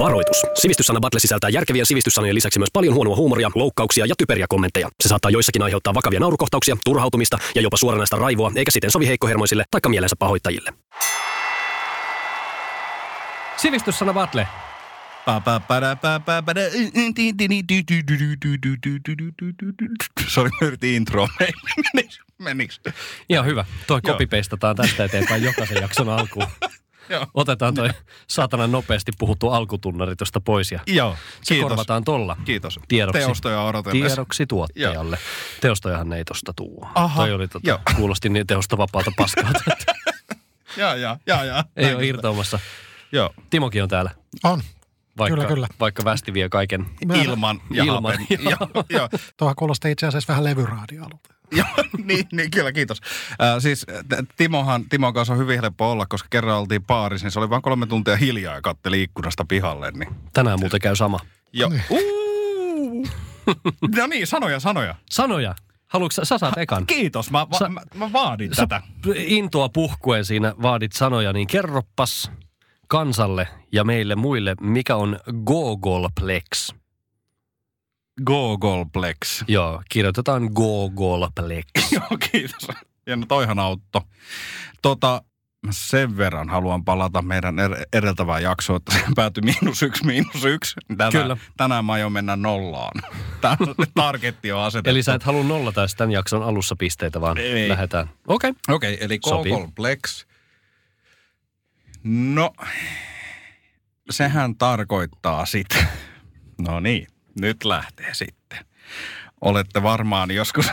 Varoitus. 0.00 0.42
Sivistyssana 0.54 1.00
Battle 1.00 1.20
sisältää 1.20 1.50
järkevien 1.50 1.86
sivistyssanojen 1.86 2.34
lisäksi 2.34 2.58
myös 2.58 2.68
paljon 2.72 2.94
huonoa 2.94 3.16
huumoria, 3.16 3.50
loukkauksia 3.54 4.06
ja 4.06 4.14
typeriä 4.18 4.46
kommentteja. 4.48 4.88
Se 5.00 5.08
saattaa 5.08 5.30
joissakin 5.30 5.62
aiheuttaa 5.62 5.94
vakavia 5.94 6.20
naurukohtauksia, 6.20 6.76
turhautumista 6.84 7.38
ja 7.54 7.62
jopa 7.62 7.76
suoranaista 7.76 8.16
raivoa, 8.16 8.52
eikä 8.56 8.70
siten 8.70 8.90
sovi 8.90 9.06
heikkohermoisille 9.06 9.64
tai 9.70 9.80
mielensä 9.88 10.16
pahoittajille. 10.18 10.72
Sivistyssana 13.56 14.12
Battle. 14.12 14.48
Sori, 20.28 20.50
mä 20.60 20.66
yritin 20.66 20.94
intro. 20.94 21.28
Meniks? 21.94 22.20
Meniks? 22.38 22.80
Ihan 23.28 23.46
hyvä. 23.46 23.64
Toi 23.86 24.00
kopipeistataan 24.00 24.76
tästä 24.76 25.04
eteenpäin 25.04 25.42
jokaisen 25.42 25.82
jakson 25.82 26.08
alkuun. 26.08 26.46
Joo. 27.10 27.26
Otetaan 27.34 27.74
toi 27.74 27.88
saatanan 28.28 28.72
nopeasti 28.72 29.12
puhuttu 29.18 29.48
alkutunnari 29.50 30.16
tuosta 30.16 30.40
pois 30.40 30.72
ja 30.72 30.80
Joo, 30.86 31.16
se 31.42 31.54
kiitos. 31.54 31.68
korvataan 31.68 32.04
tolla. 32.04 32.36
Kiitos. 32.44 32.80
Tiedoksi. 32.88 33.20
Teostoja 33.22 33.62
odotellessa. 33.62 34.06
Tiedoksi 34.16 34.46
tuottajalle. 34.46 35.18
Teostojahan 35.60 36.12
ei 36.12 36.24
tosta 36.24 36.52
tuu. 36.56 36.86
Aha, 36.94 37.22
Toi 37.22 37.32
oli 37.32 37.48
tota, 37.48 37.68
joo. 37.68 37.78
kuulosti 37.96 38.28
niin 38.28 38.46
teostovapaalta 38.46 39.10
paskaa. 39.16 39.50
että 39.68 39.94
Jaa, 40.76 40.96
jaa, 40.96 41.18
jaa, 41.26 41.44
jaa. 41.44 41.64
ei 41.76 41.84
Näin 41.84 41.96
ole 41.96 42.06
irtoamassa. 42.06 42.58
Joo, 43.12 43.30
Timokin 43.50 43.82
on 43.82 43.88
täällä. 43.88 44.10
On. 44.44 44.62
Vaikka, 45.18 45.36
Kyllä, 45.36 45.48
kyllä. 45.48 45.68
vaikka 45.80 46.04
västi 46.04 46.34
vie 46.34 46.48
kaiken. 46.48 46.86
ilman 47.24 47.60
ja 47.70 47.84
Ilman, 47.84 48.12
hapen. 48.12 48.38
joo. 48.50 48.68
Joo, 48.74 48.84
joo, 48.90 49.08
Tuohan 49.36 49.56
kuulostaa 49.56 49.90
itse 49.90 50.06
asiassa 50.06 50.32
vähän 50.32 50.44
levyraadioalulta. 50.44 51.34
Joo, 51.52 51.66
niin, 52.04 52.26
niin, 52.32 52.50
kyllä, 52.50 52.72
kiitos. 52.72 53.00
Äh, 53.42 53.58
siis 53.58 53.86
Timohan, 54.36 54.84
Timon 54.84 55.14
kanssa 55.14 55.32
on 55.34 55.38
hyvin 55.38 55.60
helppo 55.60 55.90
olla, 55.90 56.06
koska 56.06 56.26
kerran 56.30 56.56
oltiin 56.58 56.84
baarissa, 56.84 57.24
niin 57.24 57.32
se 57.32 57.38
oli 57.38 57.50
vain 57.50 57.62
kolme 57.62 57.86
tuntia 57.86 58.16
hiljaa 58.16 58.54
ja 58.54 58.60
katteli 58.62 59.02
ikkunasta 59.02 59.44
pihalle. 59.48 59.90
Niin. 59.90 60.08
Tänään 60.32 60.60
muuten 60.60 60.80
käy 60.80 60.96
sama. 60.96 61.20
Jo. 61.52 61.70
Uu. 61.90 63.06
no 63.96 64.06
niin, 64.06 64.26
sanoja, 64.26 64.60
sanoja. 64.60 64.94
Sanoja. 65.10 65.54
Haluatko 65.86 66.12
sä, 66.12 66.24
sä 66.24 66.38
saat 66.38 66.58
ekan? 66.58 66.86
Kiitos, 66.86 67.30
mä, 67.30 67.46
va, 67.50 67.58
Sä- 67.58 67.68
mä, 67.68 67.80
mä 67.94 68.12
vaadin 68.12 68.54
Sä 68.54 68.62
tätä. 68.66 68.82
intoa 69.14 69.68
puhkuen 69.68 70.24
siinä 70.24 70.54
vaadit 70.62 70.92
sanoja, 70.92 71.32
niin 71.32 71.46
kerroppas 71.46 72.30
kansalle 72.88 73.48
ja 73.72 73.84
meille 73.84 74.14
muille, 74.16 74.54
mikä 74.60 74.96
on 74.96 75.18
Gogolplex. 75.44 76.74
Gogolplex. 78.24 79.44
Joo, 79.48 79.82
kirjoitetaan 79.88 80.50
Gogolplex. 80.54 81.66
Joo, 81.92 82.18
kiitos. 82.30 82.68
Ja 83.06 83.16
no 83.16 83.26
toihan 83.28 83.58
autto. 83.58 84.02
Tota, 84.82 85.22
sen 85.70 86.16
verran 86.16 86.48
haluan 86.48 86.84
palata 86.84 87.22
meidän 87.22 87.56
er- 87.58 87.84
edeltävään 87.92 88.42
jaksoon, 88.42 88.76
että 88.76 88.92
se 88.92 89.04
päätyi 89.16 89.42
miinus 89.42 89.82
yksi, 89.82 90.06
miinus 90.06 90.44
yksi. 90.44 90.74
Tänään, 90.88 91.12
Kyllä. 91.12 91.36
Tänään 91.56 91.84
mä 91.84 91.92
aion 91.92 92.12
mennä 92.12 92.36
nollaan. 92.36 93.02
Tämä 93.40 93.56
targetti 93.94 94.52
on 94.52 94.60
asetettu. 94.60 94.90
Eli 94.90 95.02
sä 95.02 95.14
et 95.14 95.22
halua 95.22 95.44
nollata 95.44 95.86
tämän 95.96 96.12
jakson 96.12 96.42
alussa 96.42 96.76
pisteitä, 96.76 97.20
vaan 97.20 97.38
Ei. 97.38 97.68
lähdetään. 97.68 98.10
Okei. 98.26 98.50
Okay. 98.50 98.74
Okei, 98.74 98.94
okay, 98.94 99.06
eli 99.06 99.18
Sopii. 99.28 99.52
Gogolplex. 99.52 100.26
No, 102.04 102.52
sehän 104.10 104.56
tarkoittaa 104.56 105.46
sitä. 105.46 105.76
No 106.68 106.80
niin, 106.80 107.06
nyt 107.40 107.64
lähtee 107.64 108.14
sitten. 108.14 108.64
Olette 109.40 109.82
varmaan 109.82 110.30
joskus, 110.30 110.66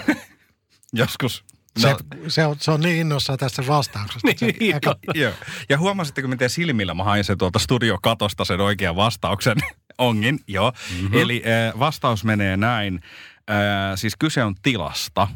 joskus 0.94 1.44
Se, 1.78 1.92
no, 1.92 1.98
se, 2.28 2.46
on, 2.46 2.56
se 2.60 2.72
on 2.72 2.82
niin 2.82 2.96
innossaan 2.98 3.40
tästä 3.40 3.68
vastauksesta. 3.68 4.28
se 4.36 4.46
Niin, 4.60 4.76
eka, 4.76 4.96
Joo. 5.14 5.34
Ja 5.70 5.78
huomasitteko, 5.78 6.28
miten 6.28 6.50
silmillä 6.50 6.94
mä 6.94 7.04
hain 7.04 7.24
sen 7.24 7.38
tuolta 7.38 7.60
studiokatosta 7.60 8.46
sen 8.46 8.62
oikean 8.62 8.96
vastauksen? 8.96 9.58
Ongin, 9.98 10.40
joo. 10.48 10.72
Mm-hmm. 10.92 11.14
Eli 11.14 11.44
äh, 11.46 11.80
vastaus 11.80 12.24
menee 12.24 12.58
näin. 12.58 13.02
Äh, 13.50 13.58
siis 13.96 14.16
kyse 14.20 14.44
on 14.44 14.56
tilasta. 14.62 15.28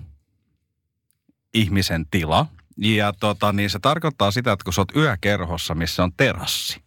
Ihmisen 1.53 2.05
tila. 2.11 2.45
Ja 2.77 3.13
tota, 3.13 3.53
niin 3.53 3.69
se 3.69 3.79
tarkoittaa 3.79 4.31
sitä, 4.31 4.51
että 4.51 4.63
kun 4.63 4.73
sä 4.73 4.81
oot 4.81 4.95
yökerhossa, 4.95 5.75
missä 5.75 6.03
on 6.03 6.13
terassi. 6.17 6.81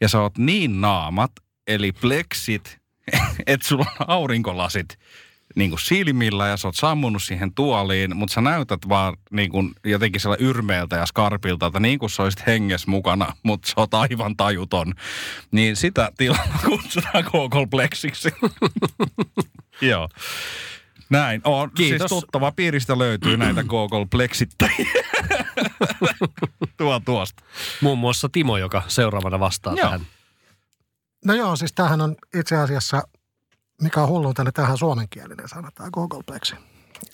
Ja 0.00 0.08
sä 0.08 0.20
oot 0.20 0.38
niin 0.38 0.80
naamat, 0.80 1.32
eli 1.66 1.92
pleksit, 1.92 2.78
että 3.46 3.68
sulla 3.68 3.86
on 4.00 4.06
aurinkolasit 4.08 4.98
niin 5.56 5.70
kuin 5.70 5.80
silmillä 5.80 6.48
ja 6.48 6.56
sä 6.56 6.68
oot 6.68 6.74
sammunut 6.74 7.22
siihen 7.22 7.54
tuoliin, 7.54 8.16
mutta 8.16 8.34
sä 8.34 8.40
näytät 8.40 8.80
vaan 8.88 9.16
niin 9.30 9.50
kuin 9.50 9.72
jotenkin 9.84 10.20
siellä 10.20 10.36
yrmeeltä 10.40 10.96
ja 10.96 11.06
skarpilta, 11.06 11.66
että 11.66 11.80
niin 11.80 11.98
kuin 11.98 12.10
sä 12.10 12.22
olisit 12.22 12.46
henges 12.46 12.86
mukana, 12.86 13.32
mutta 13.42 13.68
sä 13.68 13.74
oot 13.76 13.94
aivan 13.94 14.36
tajuton. 14.36 14.94
Niin 15.50 15.76
sitä 15.76 16.12
tilaa 16.16 16.58
kutsutaan 16.68 17.24
Google-pleksiksi. 17.24 18.30
Joo. 19.90 20.08
Näin. 21.10 21.40
On, 21.44 21.70
Kiitos. 21.70 22.08
Siis 22.08 22.20
tuttava 22.20 22.52
piiristä 22.52 22.98
löytyy 22.98 23.36
näitä 23.36 23.62
Google-pleksittäjiä. 23.72 25.04
Tuo 26.76 27.00
tuosta. 27.00 27.42
Muun 27.80 27.98
muassa 27.98 28.28
Timo, 28.28 28.56
joka 28.56 28.82
seuraavana 28.88 29.40
vastaa 29.40 29.74
Joo. 29.74 29.86
tähän. 29.86 30.00
No 31.24 31.34
joo, 31.34 31.56
siis 31.56 31.72
tämähän 31.72 32.00
on 32.00 32.16
itse 32.34 32.56
asiassa, 32.56 33.02
mikä 33.82 34.02
on 34.02 34.08
hulluinta, 34.08 34.44
niin 34.44 34.54
tämähän 34.54 34.72
on 34.72 34.78
suomenkielinen 34.78 35.48
sana, 35.48 35.70
tämä 35.74 35.90
Googleplex. 35.90 36.52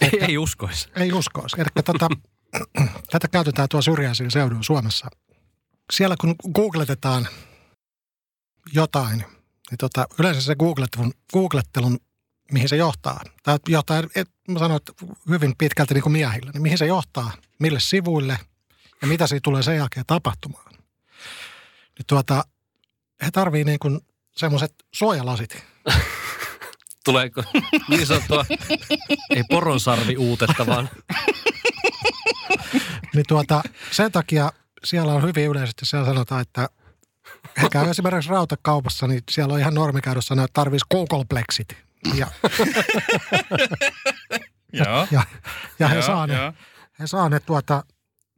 Ei, 0.01 0.11
ei 0.21 0.39
uskoisi. 0.39 0.89
Ei 0.97 1.13
uskoisi. 1.13 1.57
Eli 1.61 1.69
tota, 1.85 2.09
tätä 3.13 3.29
käytetään 3.29 3.69
tuolla 3.69 3.83
syrjäisillä 3.83 4.31
seuduilla 4.31 4.63
Suomessa. 4.63 5.09
Siellä 5.93 6.17
kun 6.21 6.35
googletetaan 6.55 7.29
jotain, 8.73 9.19
niin 9.71 9.79
tota, 9.79 10.07
yleensä 10.19 10.41
se 10.41 10.55
googlettelun, 10.55 11.13
googlettelun, 11.33 11.99
mihin 12.53 12.69
se 12.69 12.77
johtaa, 12.77 13.21
tai 13.43 13.59
johtaa, 13.69 14.03
et, 14.15 14.31
mä 14.49 14.59
sanoin, 14.59 14.77
että 14.77 14.93
hyvin 15.29 15.55
pitkälti 15.59 15.95
niin 15.95 16.03
kuin 16.03 16.13
miehillä, 16.13 16.51
niin 16.53 16.63
mihin 16.63 16.79
se 16.79 16.87
johtaa, 16.87 17.33
mille 17.59 17.81
sivuille 17.81 18.39
ja 19.01 19.07
mitä 19.07 19.27
siitä 19.27 19.45
tulee 19.45 19.63
sen 19.63 19.77
jälkeen 19.77 20.07
tapahtumaan. 20.07 20.73
Niin 21.99 22.07
tuota, 22.07 22.45
he 23.25 23.31
tarvii 23.31 23.65
niin 23.65 23.79
kuin 23.79 24.01
semmoiset 24.37 24.75
suojalasit. 24.93 25.65
Tuleeko 27.05 27.43
niin 27.89 28.07
sanottua, 28.07 28.45
ei 29.31 29.45
poronsarvi 29.51 30.17
uutetta, 30.17 30.67
vaan 30.67 30.89
Niin 33.15 33.25
tuota, 33.29 33.63
sen 33.91 34.13
takia 34.13 34.53
siellä 34.85 35.13
on 35.13 35.23
hyvin 35.23 35.47
yleisesti, 35.47 35.87
siellä 35.87 36.07
sanotaan, 36.07 36.41
että 36.41 36.69
he 37.63 37.69
käy 37.71 37.91
esimerkiksi 37.91 38.31
rautakaupassa, 38.31 39.07
niin 39.07 39.23
siellä 39.31 39.55
on 39.55 39.61
ihan 39.61 39.75
normikäydössä 39.75 40.29
sanoa, 40.29 40.45
että 40.45 40.61
tarvitsisi 40.61 40.87
Googleplexit. 40.91 41.69
Ja, 42.15 42.27
Joo. 44.73 45.07
ja, 45.11 45.23
ja 45.79 45.89
he, 45.89 45.95
Joo, 45.95 46.03
saa 46.03 46.27
ne, 46.27 46.53
he 46.99 47.07
saa 47.07 47.29
ne 47.29 47.41
tuota, 47.41 47.85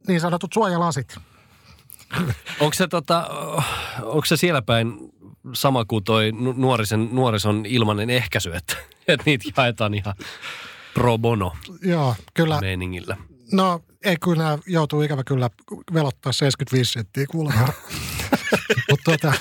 niin 0.07 0.21
sanotut 0.21 0.53
suojalasit. 0.53 1.17
onko 2.59 2.73
se, 2.73 2.87
tota, 2.87 3.29
onko 4.01 4.25
se 4.25 4.37
siellä 4.37 4.61
päin 4.61 4.93
sama 5.53 5.85
kuin 5.85 6.03
toi 6.03 6.31
nu- 6.31 6.53
nuorisen, 6.57 7.09
nuorison 7.11 7.65
ilmainen 7.65 8.09
ehkäisy, 8.09 8.53
että, 8.53 8.75
että 9.07 9.23
niitä 9.25 9.61
jaetaan 9.61 9.93
ihan 9.93 10.15
pro 10.93 11.17
bono 11.17 11.53
Joo, 11.81 12.15
kyllä. 12.33 12.61
meiningillä. 12.61 13.17
No 13.51 13.81
ei 14.05 14.17
kyllä 14.23 14.43
nämä 14.43 14.57
joutuu 14.67 15.01
ikävä 15.01 15.23
kyllä 15.23 15.49
velottaa 15.93 16.31
75 16.31 16.91
senttiä 16.91 17.25
kuulemma. 17.31 17.67
mutta 18.89 19.03
tuota, 19.05 19.33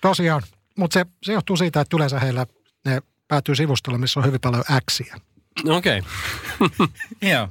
tosiaan, 0.00 0.42
mutta 0.76 0.94
se, 0.94 1.06
se 1.22 1.32
johtuu 1.32 1.56
siitä, 1.56 1.80
että 1.80 1.96
yleensä 1.96 2.20
heillä 2.20 2.46
ne 2.84 3.02
päätyy 3.28 3.54
sivustolle, 3.54 3.98
missä 3.98 4.20
on 4.20 4.26
hyvin 4.26 4.40
paljon 4.40 4.64
äksiä. 4.70 5.16
Okei, 5.68 6.02
okay. 6.60 6.88
Joo. 7.32 7.48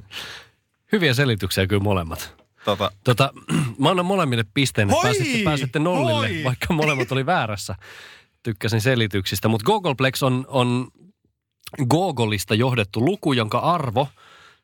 hyviä 0.92 1.14
selityksiä 1.14 1.66
kyllä 1.66 1.82
molemmat. 1.82 2.41
Tota, 2.64 2.90
Tota, 3.04 3.32
mä 3.78 3.90
annan 3.90 4.06
molemmille 4.06 4.44
pisteen, 4.54 4.90
että 4.90 5.02
pääsitte, 5.02 5.44
pääsitte 5.44 5.78
nollille, 5.78 6.28
Hoi! 6.28 6.44
vaikka 6.44 6.74
molemmat 6.74 7.12
oli 7.12 7.26
väärässä. 7.26 7.74
Tykkäsin 8.42 8.80
selityksistä, 8.80 9.48
mutta 9.48 9.64
Googleplex 9.64 10.22
on, 10.22 10.44
on 10.48 10.88
Googleista 11.90 12.54
johdettu 12.54 13.04
luku, 13.04 13.32
jonka 13.32 13.58
arvo, 13.58 14.08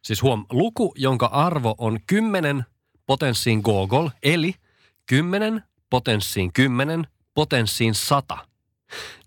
siis 0.02 0.22
huom, 0.22 0.46
luku, 0.50 0.94
jonka 0.96 1.26
arvo 1.26 1.74
on 1.78 1.98
10 2.06 2.64
potenssiin 3.06 3.60
Google, 3.60 4.10
eli 4.22 4.54
10 5.06 5.62
potenssiin 5.90 6.52
10 6.52 7.06
potenssiin 7.34 7.94
100. 7.94 8.38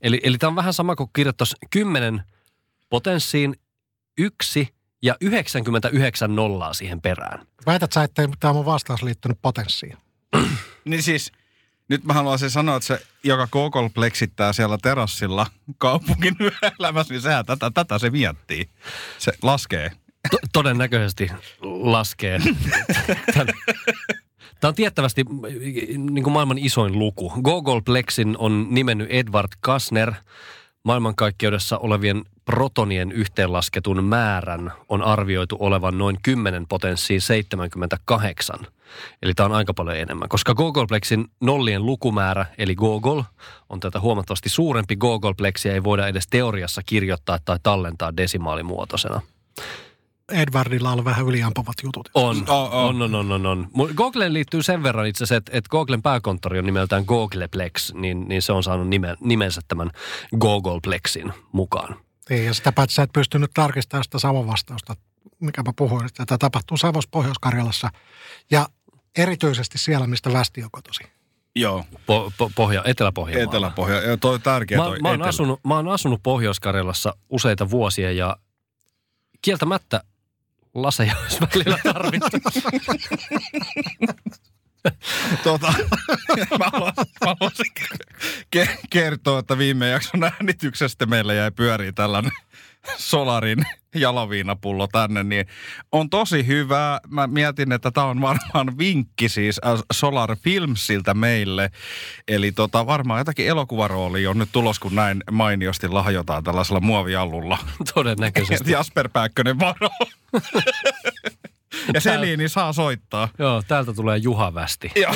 Eli, 0.01 0.19
eli 0.23 0.37
tämä 0.37 0.47
on 0.49 0.55
vähän 0.55 0.73
sama 0.73 0.95
kuin 0.95 1.09
kirjoittaisi 1.13 1.55
10 1.69 2.23
potenssiin 2.89 3.55
yksi 4.17 4.67
ja 5.01 5.15
99 5.21 6.35
nollaa 6.35 6.73
siihen 6.73 7.01
perään. 7.01 7.47
Väität 7.65 7.91
sä, 7.91 8.03
ettei 8.03 8.27
tämä 8.39 8.53
mun 8.53 8.65
vastaus 8.65 9.03
liittynyt 9.03 9.37
potenssiin. 9.41 9.97
Niin 10.85 11.03
siis, 11.03 11.31
nyt 11.87 12.03
mä 12.03 12.13
haluaisin 12.13 12.49
sanoa, 12.49 12.75
että 12.75 12.87
se, 12.87 13.01
joka 13.23 13.47
Google 13.47 13.89
pleksittää 13.89 14.53
siellä 14.53 14.77
terassilla 14.81 15.47
kaupungin 15.77 16.35
elämässä, 16.79 17.13
niin 17.13 17.21
sehän 17.21 17.45
tätä, 17.45 17.71
tätä 17.73 17.99
se 17.99 18.09
miettii. 18.09 18.69
Se 19.17 19.31
laskee. 19.41 19.91
To- 20.31 20.37
todennäköisesti 20.53 21.31
laskee. 21.61 22.39
Tämä 24.59 24.69
on 24.69 24.75
tiettävästi 24.75 25.25
niin 25.97 26.23
kuin 26.23 26.33
maailman 26.33 26.57
isoin 26.57 26.99
luku. 26.99 27.29
Googleplexin 27.41 28.35
on 28.37 28.67
nimennyt 28.69 29.07
Edward 29.11 29.51
Kasner. 29.59 30.13
Maailmankaikkeudessa 30.83 31.77
olevien 31.77 32.23
protonien 32.45 33.11
yhteenlasketun 33.11 34.03
määrän 34.03 34.71
on 34.89 35.01
arvioitu 35.01 35.57
olevan 35.59 35.97
noin 35.97 36.17
10 36.23 36.67
potenssiin 36.67 37.21
78. 37.21 38.59
Eli 39.21 39.33
tämä 39.33 39.45
on 39.45 39.55
aika 39.55 39.73
paljon 39.73 39.97
enemmän, 39.97 40.29
koska 40.29 40.53
Googleplexin 40.55 41.25
nollien 41.41 41.85
lukumäärä, 41.85 42.45
eli 42.57 42.75
Google, 42.75 43.23
on 43.69 43.79
tätä 43.79 43.99
huomattavasti 43.99 44.49
suurempi. 44.49 44.95
Googleplexia 44.95 45.73
ei 45.73 45.83
voida 45.83 46.07
edes 46.07 46.27
teoriassa 46.27 46.81
kirjoittaa 46.85 47.39
tai 47.45 47.57
tallentaa 47.63 48.17
desimaalimuotoisena. 48.17 49.21
Edwardilla 50.31 50.91
on 50.91 51.05
vähän 51.05 51.25
yliampuvat 51.25 51.75
jutut. 51.83 52.09
On, 52.13 52.43
Oh, 52.47 52.73
oh. 52.73 52.85
on, 52.85 53.01
on, 53.01 53.15
on, 53.15 53.31
on, 53.31 53.45
on. 53.45 53.67
Googleen 53.95 54.33
liittyy 54.33 54.63
sen 54.63 54.83
verran 54.83 55.07
itse 55.07 55.23
asiassa, 55.23 55.35
että, 55.35 55.57
että 55.57 55.69
Googlen 55.69 56.01
pääkonttori 56.01 56.59
on 56.59 56.65
nimeltään 56.65 57.03
Googleplex, 57.07 57.93
niin, 57.93 58.27
niin 58.27 58.41
se 58.41 58.51
on 58.51 58.63
saanut 58.63 58.87
nime, 58.87 59.15
nimensä 59.19 59.61
tämän 59.67 59.91
Googleplexin 60.39 61.33
mukaan. 61.51 61.95
Niin, 62.29 62.45
ja 62.45 62.53
sitä 62.53 62.71
paitsi 62.71 62.95
sä 62.95 63.03
et 63.03 63.13
pystynyt 63.13 63.51
tarkistamaan 63.53 64.03
sitä 64.03 64.19
Savon 64.19 64.47
vastausta, 64.47 64.95
mikä 65.39 65.63
mä 65.63 65.73
puhuin, 65.75 66.05
että 66.05 66.25
tämä 66.25 66.37
tapahtuu 66.37 66.77
Savossa 66.77 67.09
Pohjois-Karjalassa. 67.11 67.89
Ja 68.51 68.67
erityisesti 69.17 69.77
siellä, 69.77 70.07
mistä 70.07 70.33
Västi 70.33 70.63
on 70.63 70.69
kotosi. 70.71 71.03
Joo. 71.55 71.85
Po, 72.05 72.31
po, 72.37 72.51
pohja, 72.55 72.83
Etelä-Pohjanmaalla. 72.85 73.51
Etelä-Pohja. 73.51 74.01
Joo, 74.01 74.17
toi 74.17 74.39
tärkeä 74.39 74.77
Mä, 74.77 74.83
toi 74.83 74.99
mä, 74.99 75.09
oon 75.09 75.21
asunut, 75.21 75.59
mä 75.67 75.75
oon 75.75 75.87
asunut 75.87 76.19
Pohjois-Karjalassa 76.23 77.15
useita 77.29 77.69
vuosia 77.69 78.11
ja 78.11 78.37
kieltämättä 79.41 80.03
laseja 80.73 81.15
olisi 81.23 81.39
välillä 81.41 81.77
tarvittu. 81.83 82.37
Tota, 85.43 85.73
mä 86.59 86.69
haluaisin, 87.25 87.65
kertoa, 88.89 89.39
että 89.39 89.57
viime 89.57 89.89
jakson 89.89 90.23
äänityksestä 90.23 91.05
meillä 91.05 91.33
jäi 91.33 91.51
pyöriin 91.51 91.95
tällainen 91.95 92.31
Solarin 92.97 93.65
jaloviinapullo 93.95 94.87
tänne, 94.87 95.23
niin 95.23 95.45
on 95.91 96.09
tosi 96.09 96.47
hyvä. 96.47 96.99
Mä 97.07 97.27
mietin, 97.27 97.71
että 97.71 97.91
tämä 97.91 98.07
on 98.07 98.21
varmaan 98.21 98.77
vinkki 98.77 99.29
siis 99.29 99.61
äh, 99.65 99.83
Solar 99.93 100.35
Filmsiltä 100.35 101.13
meille. 101.13 101.71
Eli 102.27 102.51
tota, 102.51 102.85
varmaan 102.85 103.19
jotakin 103.19 103.47
elokuvaroolia 103.47 104.29
on 104.29 104.37
nyt 104.37 104.49
tulos, 104.51 104.79
kun 104.79 104.95
näin 104.95 105.23
mainiosti 105.31 105.87
lahjotaan 105.87 106.43
tällaisella 106.43 106.79
muoviallulla. 106.79 107.57
Todennäköisesti. 107.93 108.71
Jasper 108.81 109.09
Pääkkönen 109.09 109.59
varo. 109.59 109.89
ja 111.93 112.01
Selini 112.01 112.49
saa 112.49 112.73
soittaa. 112.73 113.29
Joo, 113.39 113.61
täältä 113.67 113.93
tulee 113.93 114.17
Juha 114.17 114.53
Västi. 114.53 114.91
Joo, 115.01 115.15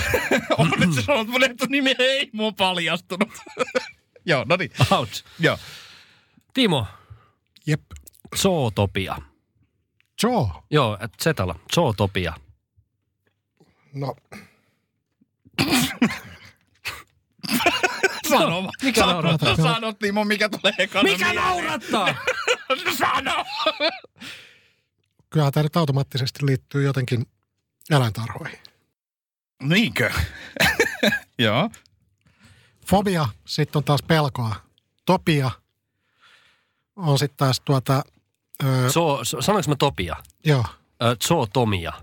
onneksi 0.57 1.01
sanoit, 1.01 1.21
että 1.21 1.31
mun 1.31 1.43
etunimi 1.43 1.95
ei 1.99 2.29
mun 2.33 2.55
paljastunut. 2.55 3.29
Joo, 4.25 4.45
no 4.49 4.55
niin. 4.55 4.71
Ouch. 4.91 5.23
Joo. 5.39 5.57
Timo, 6.53 6.87
Jep. 7.67 7.81
Zootopia. 8.35 9.17
Joo, 10.71 10.97
et 11.01 11.11
Zetala. 11.23 11.55
Zootopia. 11.75 12.33
No, 13.93 14.15
Sano. 18.29 18.69
Mikä 18.83 19.01
Sano, 19.01 19.11
naurattaa? 19.13 19.55
Sano, 19.55 19.93
Timo, 19.93 20.23
mikä 20.25 20.49
tulee 20.49 20.73
ekana 20.77 21.03
Mikä 21.03 21.25
mieleen. 21.25 21.45
naurattaa? 21.45 22.15
Sano! 22.99 23.45
kyllähän 25.29 25.53
tämä 25.53 25.63
nyt 25.63 25.77
automaattisesti 25.77 26.45
liittyy 26.45 26.83
jotenkin 26.83 27.25
eläintarhoihin. 27.89 28.59
Niinkö? 29.63 30.11
Joo. 31.39 31.69
Fobia, 32.87 33.27
sitten 33.45 33.79
on 33.79 33.83
taas 33.83 34.03
pelkoa. 34.03 34.55
Topia 35.05 35.51
on 36.95 37.19
sitten 37.19 37.37
taas 37.37 37.61
tuota, 37.65 38.03
ö, 38.63 38.91
So, 38.91 39.19
so, 39.23 39.41
sanoinko 39.41 39.69
mä 39.71 39.75
Topia? 39.75 40.15
joo, 40.45 40.65
Ö, 41.03 41.15
Zootomia. 41.27 41.93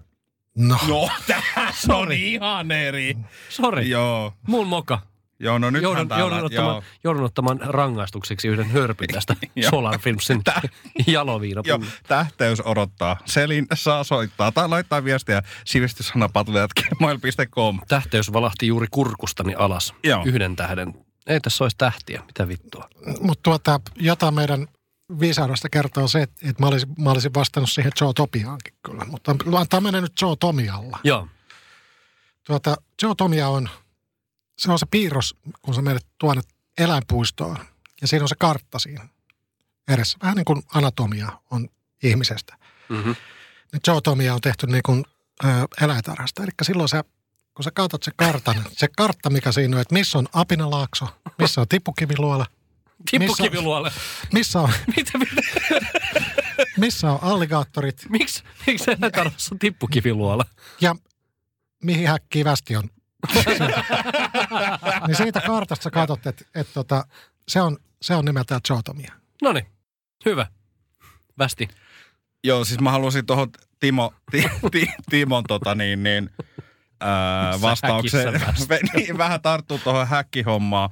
no, 0.58 0.78
No, 0.88 1.08
tässä 1.54 1.96
on 1.96 2.12
ihan 2.12 2.70
eri. 2.70 3.16
Sori. 3.48 3.90
Joo. 3.90 4.32
Mun 4.48 4.66
moka. 4.66 4.98
Joo, 5.40 5.58
no 5.58 5.70
nythän 5.70 5.82
Joudun, 5.82 6.08
täällä, 6.08 6.22
joudun, 6.24 6.44
ottamaan, 6.44 6.74
joo. 6.74 6.82
joudun 7.04 7.24
ottamaan 7.24 7.60
rangaistukseksi 7.60 8.48
yhden 8.48 8.70
hörpin 8.70 9.08
tästä. 9.12 9.36
Solar 9.70 9.98
Filmsin 9.98 10.42
jaloviina. 11.06 11.62
Joo, 11.64 11.80
tähteys 12.08 12.60
odottaa. 12.66 13.16
Selin 13.24 13.66
saa 13.74 14.04
soittaa 14.04 14.52
tai 14.52 14.68
laittaa 14.68 15.04
viestiä 15.04 15.42
sivistyssanapatelijat.gmail.com. 15.64 17.78
Tähteys 17.88 18.32
valahti 18.32 18.66
juuri 18.66 18.86
kurkustani 18.90 19.54
alas. 19.54 19.94
Joo. 20.04 20.22
Yhden 20.26 20.56
tähden. 20.56 20.94
Ei 21.26 21.40
tässä 21.40 21.64
olisi 21.64 21.76
tähtiä. 21.78 22.22
Mitä 22.26 22.48
vittua? 22.48 22.88
mutta 23.20 23.40
tuota, 23.42 23.80
jotain 23.96 24.34
meidän 24.34 24.66
viisaudesta 25.20 25.68
kertoo 25.68 26.08
se, 26.08 26.22
että 26.22 26.48
että 26.48 26.62
mä 26.62 26.66
olisin, 26.66 26.88
mä 26.98 27.10
olisin 27.10 27.34
vastannut 27.34 27.70
siihen 27.70 27.92
Joe 28.00 28.12
Topiaankin 28.12 28.74
kyllä. 28.86 29.04
Mutta 29.04 29.36
tämä 29.70 29.80
menee 29.80 30.00
nyt 30.00 30.20
Joe 30.22 30.36
Tomialla. 30.40 30.98
Joo. 31.04 31.28
Tuota, 32.44 32.76
Joe 33.02 33.14
Tomia 33.14 33.48
on, 33.48 33.68
se 34.58 34.72
on 34.72 34.78
se 34.78 34.86
piirros, 34.90 35.36
kun 35.62 35.74
sä 35.74 35.82
menet 35.82 36.06
tuonne 36.18 36.42
eläinpuistoon. 36.78 37.56
Ja 38.00 38.08
siinä 38.08 38.24
on 38.24 38.28
se 38.28 38.34
kartta 38.38 38.78
siinä 38.78 39.08
edessä. 39.88 40.18
Vähän 40.22 40.36
niin 40.36 40.44
kuin 40.44 40.62
anatomia 40.74 41.32
on 41.50 41.68
ihmisestä. 42.02 42.56
Mm-hmm. 42.88 43.16
Niin 43.72 43.80
Joe 43.86 44.00
Tomia 44.00 44.34
on 44.34 44.40
tehty 44.40 44.66
niin 44.66 44.82
kuin 44.82 45.04
eläintarhasta. 45.80 46.42
Eli 46.42 46.50
silloin 46.62 46.88
sä, 46.88 47.04
kun 47.54 47.64
sä 47.64 47.70
katsot 47.70 48.02
se 48.02 48.10
kartan, 48.16 48.64
se 48.72 48.88
kartta, 48.96 49.30
mikä 49.30 49.52
siinä 49.52 49.76
on, 49.76 49.82
että 49.82 49.94
missä 49.94 50.18
on 50.18 50.28
apinalaakso, 50.32 51.08
missä 51.38 51.60
on 51.60 51.68
tippukiviluola, 51.68 52.46
Tippukiviluolle. 53.10 53.92
missä 54.32 54.60
on, 54.60 54.70
mitä, 54.96 55.18
mitä? 55.18 55.42
missä 56.76 57.12
on 57.12 57.18
alligaattorit 57.22 58.06
Miksi, 58.08 58.42
miksi 58.66 58.90
eläintarhassa 58.90 59.54
on 59.54 59.58
tippukiviluola? 59.58 60.44
ja 60.80 60.96
mihin 61.82 62.08
häkkiin 62.08 62.44
västi 62.44 62.76
on. 62.76 62.90
niin 65.06 65.16
siitä 65.16 65.40
kartasta 65.40 65.82
sä 65.82 65.90
katsot, 65.90 66.26
että, 66.26 66.44
että 66.54 66.72
tota, 66.74 67.06
se, 67.48 67.60
on, 67.60 67.78
se 68.02 68.14
on 68.14 68.24
nimeltään 68.24 68.60
Joe 68.70 68.82
Tomia. 68.84 69.12
No 69.42 69.52
niin, 69.52 69.66
hyvä. 70.24 70.46
Västi. 71.38 71.68
Joo, 72.44 72.64
siis 72.64 72.80
mä 72.80 72.90
haluaisin 72.90 73.26
tuohon 73.26 73.50
Timo, 73.80 74.14
ti, 74.30 74.44
ti, 74.70 74.86
Timon 75.10 75.44
tota 75.48 75.74
niin, 75.74 76.02
niin, 76.02 76.30
ää, 77.00 77.60
vastaukseen 77.60 78.40
niin, 78.94 79.18
vähän 79.18 79.42
tarttua 79.42 79.78
tuohon 79.78 80.08
häkkihommaan 80.08 80.90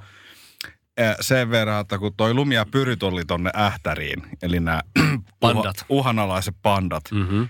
sen 1.21 1.51
verran, 1.51 1.81
että 1.81 1.99
kun 1.99 2.15
toi 2.17 2.35
Lumia 2.35 2.67
Pyryt 2.71 3.03
oli 3.03 3.25
tonne 3.25 3.51
Ähtäriin, 3.57 4.23
eli 4.43 4.61
nämä 4.61 4.81
Pandat. 5.41 5.85
uhanalaiset 5.89 6.55
pandat, 6.63 7.03
Mm-hmm. 7.13 7.49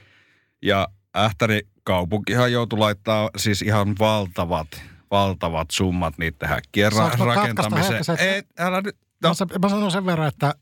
ja 0.63 0.89
Ähtäri 1.17 1.61
kaupunkihan 1.85 2.53
joutui 2.53 2.79
laittaa 2.79 3.31
siis 3.37 3.63
ihan 3.63 3.95
valtavat, 3.99 4.69
valtavat 5.11 5.69
summat 5.73 6.19
niiden 6.19 6.49
häkkien 6.49 6.93
ra- 6.93 7.25
rakentamiseen. 7.25 8.01
että- 8.01 8.25
Ei, 8.25 8.43
älä 8.59 8.81
nyt, 8.81 8.97
No. 9.23 9.29
Mä, 9.29 9.35
sa- 9.35 9.47
mä 9.63 9.69
sanon 9.69 9.91
sen 9.91 10.07
verran, 10.07 10.29
että 10.29 10.55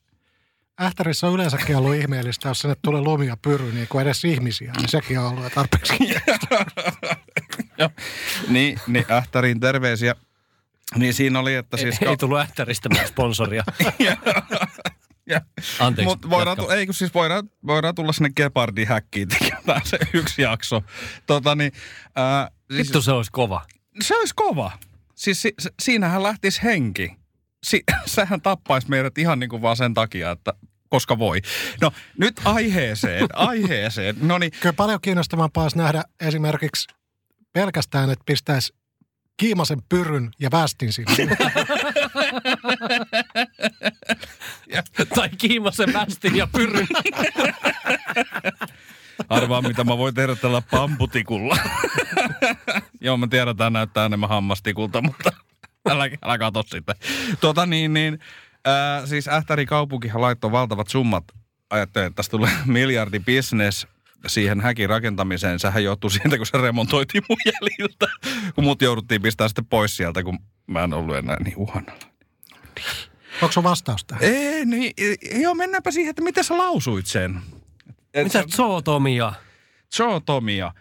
Ähtärissä 0.81 1.27
on 1.27 1.35
yleensäkin 1.35 1.77
ollut 1.77 1.95
ihmeellistä, 1.95 2.49
jos 2.49 2.61
sinne 2.61 2.77
tulee 2.83 3.01
lumia 3.01 3.37
pyry, 3.43 3.73
niin 3.73 3.89
kuin 3.89 4.03
edes 4.03 4.25
ihmisiä, 4.25 4.73
niin 4.77 4.89
sekin 4.89 5.19
on 5.19 5.27
ollut 5.27 5.45
jo 5.45 5.51
tarpeeksi. 5.51 5.95
niin, 8.49 8.81
niin 8.87 9.05
Ähtäriin 9.11 9.61
terveisiä. 9.61 10.15
Niin 10.97 11.15
siinä 11.15 11.39
oli, 11.39 11.55
että 11.55 11.77
siis... 11.77 12.03
Ei, 12.03 12.09
ei 12.09 12.17
tullut 12.17 12.39
ähtäristä 12.39 12.89
mitään 12.89 13.09
sponsoria. 13.09 13.65
Ja- 15.31 15.41
Anteeksi. 15.81 16.05
Mutta 16.05 16.31
voidaan, 16.31 16.57
tu- 16.57 16.69
ei 16.71 16.87
kun 16.87 16.95
siis 16.95 17.15
voidaan, 17.15 17.51
voidaan 17.67 17.95
tulla 17.95 18.13
sinne 18.13 18.31
Gepardin 18.37 18.89
häkkiin 18.89 19.29
tekemään 19.29 19.81
se 19.85 19.99
yksi 20.13 20.43
jakso. 20.43 20.83
Tota 21.27 21.55
niin, 21.55 21.73
ää, 22.17 22.51
siis, 22.73 22.79
Vittu 22.87 23.03
se 23.03 23.13
olisi 23.13 23.31
kova. 23.33 23.65
se 24.01 24.17
olisi 24.17 24.35
kova. 24.37 24.73
Siis 25.15 25.43
si, 25.43 25.55
si, 25.59 25.69
siinähän 25.83 26.23
lähtisi 26.23 26.63
henki. 26.63 27.17
Si, 27.65 27.83
sehän 28.07 28.41
tappaisi 28.41 28.89
meidät 28.91 29.19
ihan 29.19 29.39
niin 29.39 29.51
kuin 29.51 29.63
vaan 29.63 29.77
sen 29.77 29.95
takia, 29.95 30.31
että 30.31 30.53
koska 30.89 31.19
voi. 31.19 31.41
No 31.81 31.93
nyt 32.19 32.41
aiheeseen, 32.45 33.27
aiheeseen. 33.49 34.17
No 34.21 34.39
niin, 34.39 34.53
Kyllä 34.61 34.73
paljon 34.73 35.01
kiinnostavampaa 35.01 35.63
olisi 35.65 35.79
nähdä 35.79 36.03
esimerkiksi 36.21 36.89
pelkästään, 37.53 38.11
että 38.11 38.23
pistäisi 38.27 38.75
kiimasen 39.39 39.83
pyryn 39.89 40.31
ja 40.41 40.51
västin 40.51 40.93
sinne. 40.93 41.37
tai 45.15 45.29
Kiimasen 45.39 45.93
västin 45.93 46.37
ja 46.37 46.47
pyryn. 46.47 46.87
Arvaa, 49.29 49.63
mitä 49.63 49.85
mä 49.85 49.99
voin 49.99 50.15
tehdä 50.15 50.37
tällä 50.37 50.63
pamputikulla. 50.71 51.57
Joo, 53.01 53.17
mä 53.17 53.27
tiedän, 53.27 53.49
että 53.49 53.59
tämä 53.59 53.71
näyttää 53.71 54.07
enemmän 54.07 54.29
hammastikulta, 54.29 55.03
mutta 55.03 55.31
älä, 55.89 56.11
älä 56.23 56.39
kato 56.39 56.63
sitä. 56.67 56.95
Tuota 57.41 57.67
niin, 57.67 57.93
niin 57.93 58.19
ää, 58.65 59.07
siis 59.07 59.29
Ähtäri 59.29 59.67
kaupunkihan 59.67 60.21
laittoi 60.21 60.53
valtavat 60.53 60.89
summat. 60.89 61.25
Ajattelin, 61.71 62.07
että 62.07 62.17
tästä 62.17 62.31
tulee 62.31 62.51
miljardi 62.67 63.21
business 63.21 63.87
siihen 64.27 64.61
häkin 64.61 64.89
rakentamiseen. 64.89 65.59
Sehän 65.59 65.85
johtui 65.85 66.11
siitä, 66.11 66.37
kun 66.37 66.47
se 66.47 66.59
remontoitiin 66.59 67.23
mun 67.29 67.39
jäljiltä. 67.47 68.07
Kun 68.55 68.65
mut 68.65 68.83
jouduttiin 68.83 69.23
pistää 69.23 69.49
sitten 69.49 69.67
pois 69.67 69.97
sieltä, 69.97 70.23
kun 70.23 70.39
mä 70.67 70.85
en 70.85 70.93
ollut 70.93 71.17
enää 71.17 71.37
niin 71.45 71.57
uhanalla. 71.57 72.09
Onko 73.43 73.53
sun 73.53 73.63
vastaus 73.65 74.05
tähän? 74.05 74.25
Ei, 74.25 74.65
niin, 74.67 74.93
joo, 75.41 75.55
mennäänpä 75.55 75.91
siihen, 75.91 76.11
että 76.11 76.23
miten 76.23 76.45
sä 76.45 76.59
lausuit 76.59 77.07
sen. 77.07 77.41
Mitä 78.23 78.45
zootomia? 78.57 79.33
Zootomia. 79.97 80.73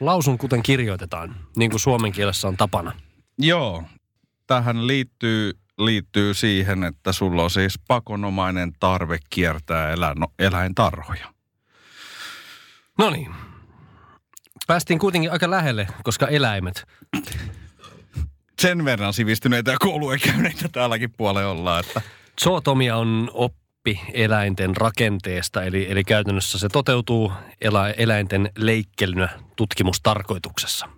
Lausun 0.00 0.38
kuten 0.38 0.62
kirjoitetaan, 0.62 1.36
niin 1.56 1.70
kuin 1.70 1.80
suomen 1.80 2.12
kielessä 2.12 2.48
on 2.48 2.56
tapana. 2.56 2.92
Joo, 3.38 3.84
tähän 4.46 4.86
liittyy, 4.86 5.52
liittyy 5.78 6.34
siihen, 6.34 6.84
että 6.84 7.12
sulla 7.12 7.42
on 7.42 7.50
siis 7.50 7.78
pakonomainen 7.88 8.72
tarve 8.80 9.18
kiertää 9.30 9.90
eläin, 9.90 10.16
eläintarhoja. 10.38 11.35
No 12.98 13.10
niin. 13.10 13.34
Päästiin 14.66 14.98
kuitenkin 14.98 15.32
aika 15.32 15.50
lähelle, 15.50 15.86
koska 16.02 16.26
eläimet. 16.26 16.84
Sen 18.62 18.84
verran 18.84 19.12
sivistyneitä 19.12 19.70
ja 19.70 19.76
kouluja 19.80 20.18
käyneitä 20.18 20.68
täälläkin 20.68 21.12
puolella 21.16 21.50
ollaan, 21.50 21.80
että 21.80 22.02
Zootomia 22.42 22.96
on 22.96 23.30
oppi 23.34 24.00
eläinten 24.12 24.76
rakenteesta, 24.76 25.64
eli, 25.64 25.90
eli 25.90 26.04
käytännössä 26.04 26.58
se 26.58 26.68
toteutuu 26.68 27.32
elä, 27.60 27.90
eläinten 27.90 28.50
leikkelynä 28.58 29.28
tutkimustarkoituksessa. 29.56 30.88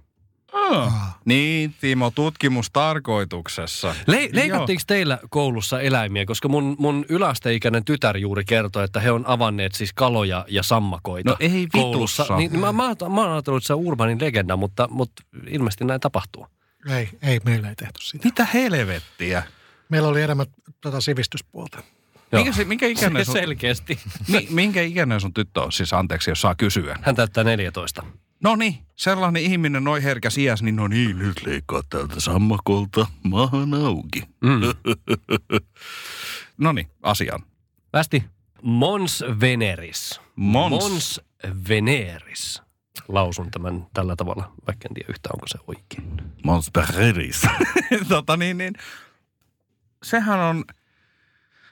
Ah. 0.53 1.19
Niin, 1.25 1.75
Timo, 1.81 2.11
tutkimustarkoituksessa. 2.11 3.95
Le- 4.07 4.29
leikattiinko 4.33 4.83
teillä 4.87 5.19
koulussa 5.31 5.81
eläimiä? 5.81 6.27
Koska 6.27 6.49
mun, 6.49 6.77
mun 6.79 7.05
yläasteikäinen 7.09 7.85
tytär 7.85 8.17
juuri 8.17 8.45
kertoi, 8.45 8.85
että 8.85 9.01
he 9.01 9.11
on 9.11 9.25
avanneet 9.27 9.75
siis 9.75 9.93
kaloja 9.93 10.45
ja 10.49 10.63
sammakoita 10.63 11.31
No 11.31 11.37
ei 11.41 11.67
koulussa. 11.73 12.23
vitussa. 12.23 12.37
Niin, 12.37 12.61
mä, 12.61 12.73
mä, 12.73 12.95
mä 13.09 13.21
oon 13.21 13.33
ajatellut, 13.33 13.61
että 13.63 13.67
se 13.67 13.75
on 13.75 13.81
urbanin 13.81 14.19
legenda, 14.21 14.57
mutta, 14.57 14.89
mutta 14.91 15.23
ilmeisesti 15.51 15.85
näin 15.85 16.01
tapahtuu. 16.01 16.47
Ei, 16.91 17.09
ei, 17.23 17.41
meillä 17.45 17.69
ei 17.69 17.75
tehty 17.77 18.03
sitä. 18.05 18.25
Mitä 18.25 18.45
helvettiä? 18.55 19.43
Meillä 19.89 20.09
oli 20.09 20.23
enemmän 20.23 20.47
tota 20.81 21.01
sivistyspuolta. 21.01 21.79
Joo. 22.33 22.43
Minkä, 22.43 22.57
se, 22.57 22.65
minkä, 22.65 22.87
ikäinen 22.87 23.23
Se 23.25 23.25
sun, 23.25 23.41
selkeästi. 23.41 23.99
mi, 24.29 24.47
minkä 24.51 24.83
ikäinen 24.83 25.21
sun 25.21 25.35
tyttö 25.35 25.61
on? 25.63 25.73
Siis 25.73 25.93
anteeksi, 25.93 26.31
jos 26.31 26.41
saa 26.41 26.55
kysyä. 26.55 26.97
Hän 27.03 27.15
täyttää 27.17 27.45
14. 27.45 28.03
No 28.45 28.57
niin, 28.57 28.79
sellainen 28.97 29.43
ihminen 29.43 29.85
noin 29.85 30.03
herkä 30.03 30.29
iäs, 30.39 30.63
niin 30.63 30.77
no 30.77 30.89
niin, 30.89 31.19
nyt 31.19 31.47
leikkaa 31.47 31.83
täältä 31.91 32.21
sammakolta 32.21 33.07
maahan 33.23 33.75
auki. 33.75 34.23
Mm. 34.41 34.61
No 36.59 36.73
niin, 36.73 36.91
asiaan. 37.03 37.43
Västi. 37.93 38.25
Mons 38.63 39.25
Veneris. 39.41 40.21
Mons. 40.37 40.71
Mons 40.71 41.21
Veneris. 41.69 42.63
Lausun 43.09 43.51
tämän 43.51 43.87
tällä 43.95 44.17
tavalla, 44.17 44.53
vaikka 44.67 44.89
en 44.89 44.95
tiedä 44.95 45.07
yhtään, 45.11 45.35
onko 45.35 45.47
se 45.49 45.59
oikein. 45.67 46.33
Mons 46.45 46.71
Bergeris. 46.71 47.43
tota 48.09 48.37
niin, 48.37 48.59
niin. 48.59 48.75
Sehän 50.03 50.41
on 50.41 50.65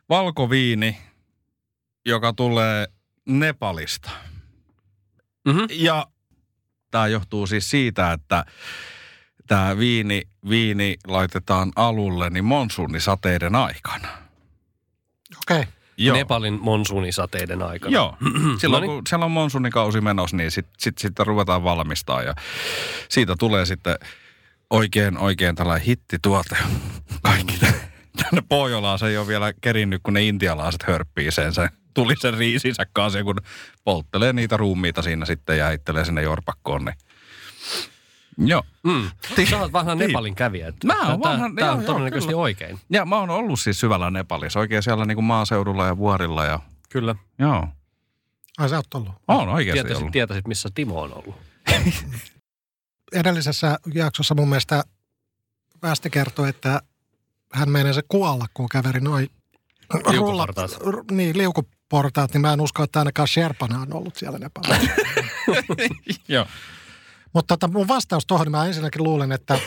valkoviini, 0.08 0.98
joka 2.06 2.32
tulee 2.32 2.86
Nepalista. 3.26 4.10
Mm-hmm. 5.44 5.66
Ja 5.70 6.06
tämä 6.96 7.06
johtuu 7.06 7.46
siis 7.46 7.70
siitä, 7.70 8.12
että 8.12 8.44
tämä 9.46 9.78
viini, 9.78 10.22
viini 10.48 10.96
laitetaan 11.06 11.72
alulle 11.76 12.30
niin 12.30 12.44
monsuunisateiden 12.44 13.54
aikana. 13.54 14.08
Okei. 15.42 15.60
Okay. 15.60 15.72
Joo. 15.96 16.16
Nepalin 16.16 16.58
monsuunisateiden 16.60 17.62
aikana. 17.62 17.92
Joo. 17.92 18.16
Silloin 18.60 18.80
Noniin. 18.80 18.96
kun 18.98 19.06
siellä 19.08 19.24
on 19.24 19.30
monsuunikausi 19.30 20.00
menossa, 20.00 20.36
niin 20.36 20.50
sitten 20.50 20.74
sit, 20.78 20.98
sit 20.98 21.18
ruvetaan 21.18 21.64
valmistaa 21.64 22.22
ja 22.22 22.34
siitä 23.08 23.34
tulee 23.38 23.66
sitten 23.66 23.96
oikein, 24.70 25.18
oikein 25.18 25.54
tällainen 25.54 25.86
hittituote. 25.86 26.56
Kaikki 27.22 27.58
tä- 27.58 27.72
tänne 28.22 28.42
Pohjolaan 28.48 28.98
se 28.98 29.06
ei 29.06 29.18
ole 29.18 29.26
vielä 29.26 29.52
kerinnyt, 29.60 30.00
kun 30.02 30.14
ne 30.14 30.22
intialaiset 30.22 30.82
hörppii 30.82 31.30
sen, 31.30 31.54
se 31.54 31.68
tuli 31.96 32.14
sen 32.18 32.34
riisinsä 32.34 32.86
kanssa, 32.92 33.24
kun 33.24 33.40
polttelee 33.84 34.32
niitä 34.32 34.56
ruumiita 34.56 35.02
siinä 35.02 35.26
sitten 35.26 35.58
ja 35.58 35.66
heittelee 35.66 36.04
sinne 36.04 36.22
jorpakkoon. 36.22 36.84
Niin. 36.84 36.96
Joo. 38.48 38.62
Mm. 38.82 39.10
Ti- 39.36 39.46
Sä 39.46 39.58
oot 39.60 39.72
vanha 39.72 39.94
Niin. 39.94 40.08
Nepalin 40.08 40.34
kävijä. 40.34 40.72
Mä 40.84 40.94
tää- 40.94 41.06
oon 41.10 41.20
vanha- 41.20 41.50
Tää 41.56 41.66
joo, 41.66 41.76
on 41.76 41.84
todennäköisesti 41.84 42.28
kyllä. 42.32 42.42
oikein. 42.42 42.78
Ja 42.90 43.04
mä 43.04 43.16
oon 43.18 43.30
ollut 43.30 43.60
siis 43.60 43.80
syvällä 43.80 44.10
Nepalissa, 44.10 44.60
oikein 44.60 44.82
siellä 44.82 45.04
niin 45.04 45.16
kuin 45.16 45.24
maaseudulla 45.24 45.86
ja 45.86 45.96
vuorilla 45.96 46.44
ja 46.44 46.60
Kyllä. 46.88 47.14
joo. 47.38 47.68
Ai 48.58 48.68
sä 48.68 48.76
oot 48.76 48.94
ollut. 48.94 49.12
On 49.28 49.48
oikeasti 49.48 49.72
Tietäisit, 49.78 49.96
ollut. 49.98 50.12
tietäisit, 50.12 50.46
missä 50.46 50.68
Timo 50.74 51.00
on 51.02 51.14
ollut. 51.14 51.36
Edellisessä 53.12 53.78
jaksossa 53.94 54.34
mun 54.34 54.48
mielestä 54.48 54.84
Västi 55.82 56.10
kertoi, 56.10 56.48
että 56.48 56.80
hän 57.52 57.70
meinasi 57.70 58.00
kuolla, 58.08 58.46
kun 58.54 58.68
käveri 58.68 59.00
noin 59.00 59.30
Liukuportaat. 60.10 60.70
r- 60.70 61.14
niin, 61.14 61.38
liukuportaat, 61.92 62.32
niin 62.32 62.40
mä 62.40 62.52
en 62.52 62.60
usko, 62.60 62.82
että 62.82 62.98
ainakaan 62.98 63.28
Sherpana 63.28 63.80
on 63.80 63.92
ollut 63.92 64.16
siellä 64.16 64.38
Nepalissa. 64.38 64.92
Joo. 66.28 66.46
Mutta 67.32 67.56
tota, 67.56 67.72
mun 67.72 67.88
vastaus 67.88 68.26
tuohon, 68.26 68.44
niin 68.44 68.50
mä 68.50 68.66
ensinnäkin 68.66 69.02
luulen, 69.04 69.32
että 69.32 69.58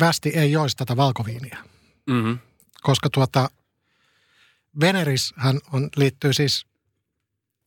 Västi 0.00 0.28
ei 0.28 0.52
joisi 0.52 0.76
tätä 0.76 0.96
valkoviiniä. 0.96 1.58
Mm-hmm. 2.06 2.38
koska 2.82 3.10
tuota, 3.10 3.50
Veneris 4.80 5.34
hän 5.36 5.60
on, 5.72 5.88
liittyy 5.96 6.32
siis 6.32 6.66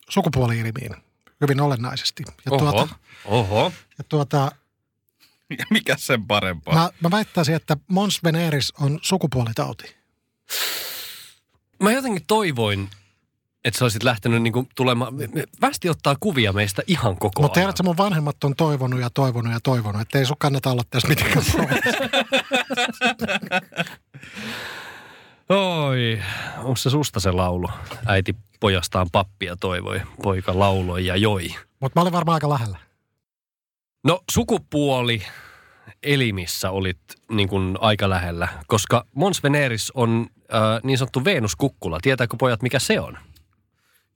sukupuoli-ilmiin 0.08 0.96
hyvin 1.40 1.60
olennaisesti. 1.60 2.22
Ja 2.46 2.52
Oho. 2.52 2.58
tuota, 2.58 2.94
Oho. 3.24 3.72
ja 3.98 4.04
tuota, 4.08 4.52
Ja 5.58 5.64
mikä 5.70 5.96
sen 5.96 6.26
parempaa? 6.26 6.74
mä, 6.74 6.90
mä 7.00 7.10
väittäisin, 7.10 7.54
että 7.54 7.76
Mons 7.88 8.22
Veneris 8.24 8.72
on 8.80 8.98
sukupuolitauti. 9.02 9.96
Mä 11.82 11.92
jotenkin 11.92 12.24
toivoin, 12.26 12.90
että 13.64 13.78
sä 13.78 13.84
olisit 13.84 14.02
lähtenyt 14.02 14.42
niinku 14.42 14.66
tulemaan. 14.76 15.14
me- 15.14 15.28
me- 15.34 15.44
Västi 15.60 15.88
ottaa 15.88 16.16
kuvia 16.20 16.52
meistä 16.52 16.82
ihan 16.86 17.16
koko 17.16 17.42
Mutta 17.42 17.60
ajan. 17.60 17.64
tiedätkö, 17.64 17.82
mun 17.82 17.96
vanhemmat 17.96 18.44
on 18.44 18.56
toivonut 18.56 19.00
ja 19.00 19.10
toivonut 19.10 19.52
ja 19.52 19.60
toivonut, 19.62 20.00
että 20.02 20.18
ei 20.18 20.24
sun 20.26 20.36
kannata 20.38 20.70
olla 20.70 20.82
tässä 20.90 21.08
mitenkään. 21.08 21.44
Oi, 25.48 26.22
onko 26.58 26.76
se 26.76 26.90
susta 26.90 27.20
se 27.20 27.30
laulu? 27.30 27.68
Äiti 28.06 28.36
pojastaan 28.60 29.06
pappia 29.12 29.56
toivoi, 29.56 30.00
poika 30.22 30.58
lauloi 30.58 31.06
ja 31.06 31.16
joi. 31.16 31.48
Mutta 31.80 32.00
mä 32.00 32.02
olin 32.02 32.12
varmaan 32.12 32.34
aika 32.34 32.48
lähellä. 32.48 32.78
No 34.04 34.20
sukupuoli 34.30 35.22
elimissä 36.02 36.70
olit 36.70 36.98
niin 37.30 37.48
kuin 37.48 37.78
aika 37.80 38.08
lähellä, 38.08 38.48
koska 38.66 39.04
Mons 39.14 39.42
Veneris 39.42 39.90
on 39.90 40.26
äh, 40.54 40.80
niin 40.82 40.98
sanottu 40.98 41.24
Venuskukkula. 41.24 41.98
Tietääkö 42.02 42.36
pojat, 42.38 42.62
mikä 42.62 42.78
se 42.78 43.00
on? 43.00 43.18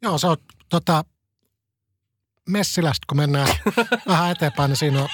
Joo, 0.03 0.19
se 0.19 0.27
on 0.27 0.37
tota, 0.69 1.05
Messilästä, 2.49 3.05
kun 3.09 3.17
mennään 3.17 3.49
vähän 4.09 4.31
eteenpäin, 4.31 4.69
niin 4.69 4.77
siinä 4.77 5.03
on... 5.03 5.09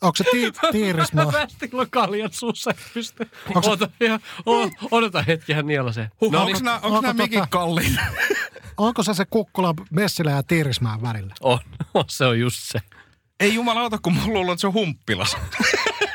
Onko 0.00 0.16
se 0.16 0.24
ti- 0.30 0.52
tiirismaa? 0.72 1.32
Västillä 1.32 1.80
on 1.82 1.90
kaljat 1.90 2.34
suussa. 2.34 2.70
Onks 3.54 3.64
se- 3.66 3.70
Ota, 3.70 3.88
ihan, 4.00 4.20
o, 4.46 4.70
odota 4.90 5.22
hetki, 5.22 5.52
hän 5.52 5.66
nielasee. 5.66 6.10
Huh, 6.20 6.32
No 6.32 6.38
onko 6.40 6.52
niin, 6.52 6.64
nämä, 6.64 6.74
onko 6.76 6.88
onko 6.88 7.00
nämä 7.00 7.22
mikit 7.22 7.38
tota- 7.40 7.46
kalliita? 7.50 8.00
Onko 8.76 9.02
se 9.02 9.14
se 9.14 9.24
kukkula 9.24 9.74
Messilä 9.90 10.30
ja 10.30 10.42
Tiirismään 10.42 11.02
välillä? 11.02 11.34
on, 11.40 11.58
on, 11.94 12.04
se 12.08 12.24
on 12.24 12.40
just 12.40 12.58
se. 12.62 12.78
Ei 13.40 13.54
jumalauta, 13.54 13.98
kun 14.02 14.14
mä 14.14 14.26
luulen, 14.26 14.50
että 14.52 14.60
se 14.60 14.66
on 14.66 14.72
humppilas. 14.72 15.36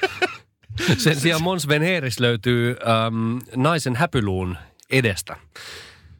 Sen 0.97 1.19
sijaan 1.19 1.43
Mons 1.43 1.67
Veneris 1.67 2.19
löytyy 2.19 2.71
äm, 3.07 3.39
naisen 3.55 3.95
häpyluun 3.95 4.57
edestä. 4.89 5.37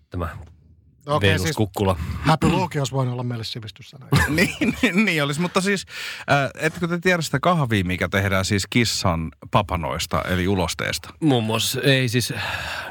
Tämä 0.10 0.38
Okei, 1.06 1.30
siis 1.30 1.44
Venuskukkula. 1.44 1.98
Happy 2.22 2.50
Luke 2.50 2.80
olisi 2.80 2.94
voinut 2.94 3.14
olla 3.14 3.24
meille 3.24 3.44
sivistyssana. 3.44 4.08
niin, 4.28 4.78
niin, 4.82 5.06
niin 5.06 5.24
olisi, 5.24 5.42
mutta 5.42 5.62
siis, 5.62 5.86
äh, 6.32 6.66
etkö 6.66 6.88
te 6.88 7.00
tiedä 7.00 7.22
sitä 7.22 7.40
kahvia, 7.40 7.84
mikä 7.84 8.10
tehdään 8.10 8.46
siis 8.46 8.68
kissan 8.70 9.32
papanoista, 9.52 10.22
eli 10.22 10.48
ulosteesta? 10.48 11.10
Muun 11.20 11.44
muassa, 11.44 11.82
ei 11.82 12.10
siis... 12.10 12.34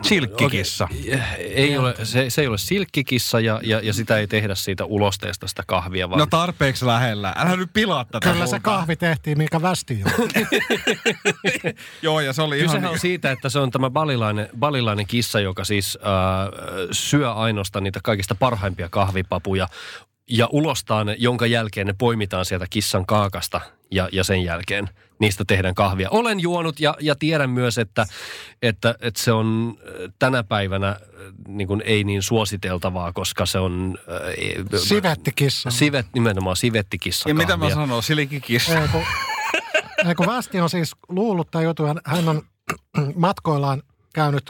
Silkkikissa. 0.02 0.88
Oikein, 0.90 1.22
ei 1.38 1.78
ole, 1.78 1.94
se, 2.02 2.30
se 2.30 2.40
ei 2.40 2.46
ole 2.46 2.58
silkkikissa 2.58 3.40
ja, 3.40 3.60
ja, 3.62 3.80
ja 3.82 3.92
sitä 3.92 4.18
ei 4.18 4.26
tehdä 4.26 4.54
siitä 4.54 4.84
ulosteesta 4.84 5.46
sitä 5.46 5.62
kahvia, 5.66 6.10
vaan... 6.10 6.18
No 6.18 6.26
tarpeeksi 6.26 6.86
lähellä. 6.86 7.34
Älä 7.36 7.56
nyt 7.56 7.70
pilaa 7.72 8.04
tätä 8.04 8.32
Kyllä 8.32 8.46
se 8.46 8.60
kahvi 8.60 8.96
tehtiin, 8.96 9.38
mikä 9.38 9.62
västi 9.62 10.00
jo. 10.00 10.06
Joo, 12.02 12.20
ja 12.20 12.32
se 12.32 12.42
oli 12.42 12.58
ihan... 12.58 12.68
Kysehän 12.68 12.90
on 12.90 12.98
siitä, 12.98 13.30
että 13.30 13.48
se 13.48 13.58
on 13.58 13.70
tämä 13.70 13.90
balilainen, 13.90 14.48
balilainen 14.58 15.06
kissa, 15.06 15.40
joka 15.40 15.64
siis 15.64 15.98
äh, 16.02 16.88
syö 16.92 17.32
ainoastaan 17.32 17.82
niitä 17.82 18.00
kaikista 18.04 18.34
parhaimpia 18.34 18.88
kahvipapuja 18.88 19.68
ja 20.30 20.48
ulostaa 20.52 21.04
ne, 21.04 21.16
jonka 21.18 21.46
jälkeen 21.46 21.86
ne 21.86 21.94
poimitaan 21.98 22.44
sieltä 22.44 22.66
kissan 22.70 23.06
kaakasta 23.06 23.60
ja, 23.90 24.08
ja 24.12 24.24
sen 24.24 24.44
jälkeen 24.44 24.90
niistä 25.18 25.44
tehdään 25.46 25.74
kahvia. 25.74 26.10
Olen 26.10 26.40
juonut 26.40 26.80
ja, 26.80 26.96
ja 27.00 27.14
tiedän 27.14 27.50
myös, 27.50 27.78
että, 27.78 28.06
että, 28.62 28.94
että 29.00 29.22
se 29.22 29.32
on 29.32 29.78
äh, 29.78 30.12
tänä 30.18 30.42
päivänä 30.42 30.88
äh, 30.88 30.96
niin 31.48 31.68
kuin 31.68 31.82
ei 31.84 32.04
niin 32.04 32.22
suositeltavaa, 32.22 33.12
koska 33.12 33.46
se 33.46 33.58
on... 33.58 33.98
Äh, 34.08 34.80
Sivettikissa. 34.80 35.70
Sivet, 35.70 36.06
nimenomaan 36.14 36.56
sivettikissa 36.56 37.28
Ja 37.28 37.34
mitä 37.34 37.56
mä 37.56 37.60
kahvia. 37.60 37.74
sanon, 37.74 38.02
silikikissa. 38.02 38.80
Ei, 38.80 38.88
kun, 38.88 39.02
ei, 40.08 40.14
kun 40.14 40.26
Västi 40.26 40.60
on 40.60 40.70
siis 40.70 40.92
luullut 41.08 41.50
tämän 41.50 41.64
jutun. 41.64 42.00
Hän 42.04 42.28
on 42.28 42.42
matkoillaan 43.16 43.82
käynyt 44.14 44.42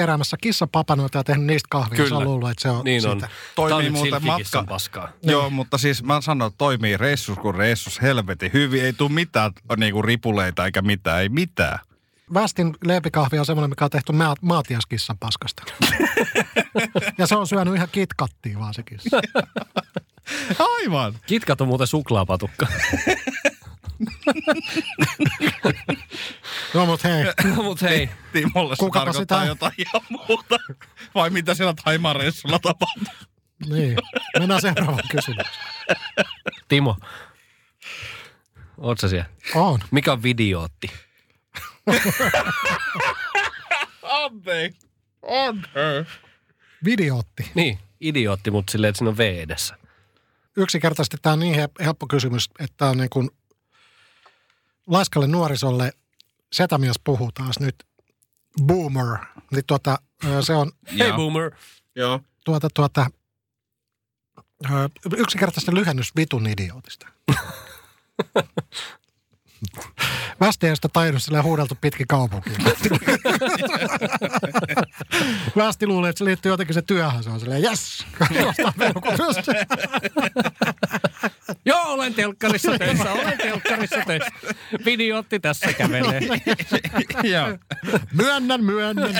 keräämässä 0.00 0.36
kissapapanoita 0.40 1.18
ja 1.18 1.24
tehnyt 1.24 1.46
niistä 1.46 1.66
kahvia. 1.70 1.96
Kyllä. 1.96 2.16
on 2.18 2.24
luullut, 2.24 2.50
että 2.50 2.62
se 2.62 2.70
on 2.70 2.84
Niin 2.84 3.08
on. 3.08 3.16
sitä. 3.16 3.28
Toimii 3.54 3.68
Tämä 3.70 3.78
on 3.78 3.84
nyt 3.84 3.92
muuten 3.92 4.26
matka- 4.26 4.64
paskaa. 4.68 5.08
Joo, 5.22 5.50
mutta 5.50 5.78
siis 5.78 6.02
mä 6.02 6.20
sanon, 6.20 6.48
että 6.48 6.58
toimii 6.58 6.96
reissus 6.96 7.38
kuin 7.38 7.54
reissus 7.54 8.02
helvetin 8.02 8.50
hyvin. 8.52 8.84
Ei 8.84 8.92
tule 8.92 9.10
mitään 9.12 9.52
niinku 9.76 10.02
ripuleita 10.02 10.64
eikä 10.64 10.82
mitään, 10.82 11.20
ei 11.20 11.28
mitään. 11.28 11.78
Västin 12.34 12.76
leipikahvi 12.84 13.38
on 13.38 13.46
semmoinen, 13.46 13.70
mikä 13.70 13.84
on 13.84 13.90
tehty 13.90 14.12
maa- 14.12 14.36
maatiaskissan 14.40 15.18
paskasta. 15.18 15.62
ja 17.18 17.26
se 17.26 17.36
on 17.36 17.46
syönyt 17.46 17.74
ihan 17.74 17.88
kitkattia 17.92 18.58
vaan 18.58 18.74
se 18.74 18.82
kissa. 18.82 19.20
Aivan. 20.78 21.14
Kitkat 21.26 21.60
on 21.60 21.68
muuten 21.68 21.86
suklaapatukka. 21.86 22.66
No 26.74 26.86
mut 26.86 27.04
hei, 27.04 27.24
no 27.56 27.62
mut 27.62 27.82
hei, 27.82 28.10
Timolle 28.32 28.76
se 28.76 28.80
Kukapa 28.80 29.04
tarkoittaa 29.04 29.38
sitä- 29.40 29.48
jotain 29.50 29.72
ihan 29.78 30.02
muuta. 30.10 30.58
Vai 31.14 31.30
mitä 31.30 31.54
siellä 31.54 31.74
Taimareissulla 31.84 32.58
tapahtuu? 32.58 33.14
niin. 33.68 33.96
Mennään 34.38 34.60
seuraavaan 34.60 35.02
kysymykseen. 35.10 35.64
Timo. 36.68 36.96
Oot 38.78 39.00
sä 39.00 39.08
siellä? 39.08 39.28
On. 39.54 39.78
Mikä 39.90 40.12
on 40.12 40.22
videootti? 40.22 40.90
Anteeksi. 44.02 44.88
Anteeksi. 45.46 46.18
Videootti. 46.84 47.50
Niin, 47.54 47.78
idiootti, 48.00 48.50
mutta 48.50 48.70
silleen, 48.72 48.88
että 48.88 48.98
siinä 48.98 49.10
on 49.10 49.16
V 49.18 49.20
edessä. 49.20 49.76
Yksinkertaisesti 50.56 51.16
tämä 51.22 51.32
on 51.32 51.38
niin 51.40 51.54
he- 51.54 51.68
helppo 51.84 52.06
kysymys, 52.06 52.50
että 52.60 52.74
tämä 52.76 52.90
on 52.90 52.96
niin 52.98 53.10
kuin 53.10 53.30
laiskalle 54.86 55.26
nuorisolle 55.26 55.92
setämies 56.52 57.00
puhuu 57.04 57.32
taas 57.32 57.60
nyt 57.60 57.86
boomer. 58.62 59.18
Niin 59.50 59.64
tuota, 59.66 59.98
se 60.40 60.54
on 60.54 60.72
Hei 60.98 61.12
boomer. 61.12 61.52
Joo. 61.96 62.20
tuota, 62.44 62.68
tuota, 62.74 63.06
yksinkertaisesti 65.16 65.74
lyhennys 65.74 66.16
vitun 66.16 66.46
idiootista. 66.46 67.06
Västi 70.40 70.66
ei 70.66 70.76
sitä 70.76 70.88
tajunnut 70.92 71.22
silleen 71.22 71.44
huudeltu 71.44 71.78
pitkin 71.80 72.06
kaupunkiin. 72.06 72.56
Västi 75.56 75.86
luulee, 75.86 76.10
että 76.10 76.18
se 76.18 76.24
liittyy 76.24 76.52
jotenkin 76.52 76.74
se 76.74 76.82
työhön. 76.82 77.22
Se 77.22 77.30
on 77.30 77.40
silleen, 77.40 77.62
jes! 77.62 78.06
Joo, 81.64 81.82
olen 81.86 82.14
telkkarissa 82.14 82.78
töissä, 82.78 83.12
olen 83.12 83.38
telkkarissa 83.38 83.96
töissä. 84.06 84.30
Videootti 84.84 85.40
tässä 85.40 85.72
kävelee. 85.72 86.20
Joo. 87.22 87.58
Myönnän, 88.12 88.64
myönnän. 88.64 89.14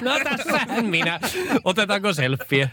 No 0.00 0.18
tässähän 0.24 0.86
minä. 0.86 1.20
Otetaanko 1.64 2.12
selfie? 2.12 2.70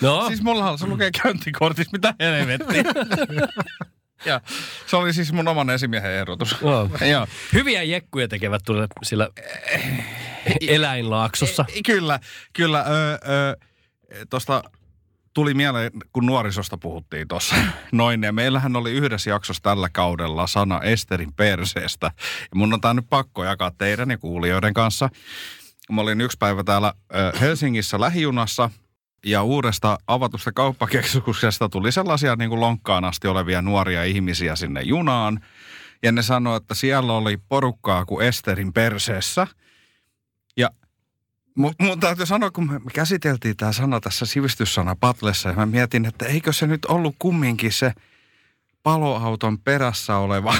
No, 0.00 0.24
Siis 0.28 0.42
mullahan 0.42 0.78
se 0.78 0.86
lukee 0.86 1.10
käyntikortissa, 1.22 1.92
mitä 1.92 2.14
helvettiä. 2.20 2.84
ja 4.24 4.40
se 4.86 4.96
oli 4.96 5.12
siis 5.12 5.32
mun 5.32 5.48
oman 5.48 5.70
esimiehen 5.70 6.12
ehdotus. 6.12 6.60
no. 6.60 6.90
Joo. 7.12 7.26
hyviä 7.52 7.82
jekkuja 7.82 8.28
tekevät 8.28 8.62
tuolla 8.66 8.86
sillä 9.02 9.28
eläinlaaksossa. 10.68 11.64
E- 11.76 11.80
Kyllä, 11.86 12.20
kyllä. 12.52 12.80
Ö, 12.80 13.12
ö, 13.30 13.56
Tuosta 14.30 14.62
tuli 15.34 15.54
mieleen, 15.54 15.90
kun 16.12 16.26
nuorisosta 16.26 16.78
puhuttiin 16.78 17.28
tuossa 17.28 17.54
noin, 17.92 18.22
ja 18.22 18.32
meillähän 18.32 18.76
oli 18.76 18.92
yhdessä 18.92 19.30
jaksossa 19.30 19.62
tällä 19.62 19.88
kaudella 19.92 20.46
sana 20.46 20.80
Esterin 20.82 21.32
perseestä. 21.32 22.06
Ja 22.40 22.54
mun 22.54 22.74
on 22.74 22.80
tää 22.80 22.94
nyt 22.94 23.06
pakko 23.10 23.44
jakaa 23.44 23.70
teidän 23.78 24.10
ja 24.10 24.18
kuulijoiden 24.18 24.74
kanssa. 24.74 25.08
Mä 25.92 26.00
olin 26.00 26.20
yksi 26.20 26.36
päivä 26.38 26.64
täällä 26.64 26.94
ö, 27.14 27.38
Helsingissä 27.40 28.00
lähijunassa, 28.00 28.70
ja 29.26 29.42
uudesta 29.42 29.98
avatusta 30.06 30.52
kauppakeskuksesta 30.52 31.68
tuli 31.68 31.92
sellaisia 31.92 32.36
niin 32.36 32.50
kuin 32.50 32.60
lonkkaan 32.60 33.04
asti 33.04 33.28
olevia 33.28 33.62
nuoria 33.62 34.04
ihmisiä 34.04 34.56
sinne 34.56 34.82
junaan. 34.82 35.40
Ja 36.02 36.12
ne 36.12 36.22
sanoi, 36.22 36.56
että 36.56 36.74
siellä 36.74 37.12
oli 37.12 37.36
porukkaa 37.36 38.04
kuin 38.04 38.26
Esterin 38.26 38.72
perseessä. 38.72 39.46
Ja 40.56 40.70
mun, 41.54 41.74
mun 41.80 42.00
täytyy 42.00 42.26
sanoa, 42.26 42.50
kun 42.50 42.72
me 42.72 42.80
käsiteltiin 42.92 43.56
tämä 43.56 43.72
sana 43.72 44.00
tässä 44.00 44.26
sivistyssana 44.26 44.96
Patlessa, 45.00 45.48
ja 45.48 45.54
mä 45.54 45.66
mietin, 45.66 46.06
että 46.06 46.26
eikö 46.26 46.52
se 46.52 46.66
nyt 46.66 46.84
ollut 46.84 47.16
kumminkin 47.18 47.72
se 47.72 47.92
paloauton 48.82 49.58
perässä 49.58 50.16
oleva 50.16 50.54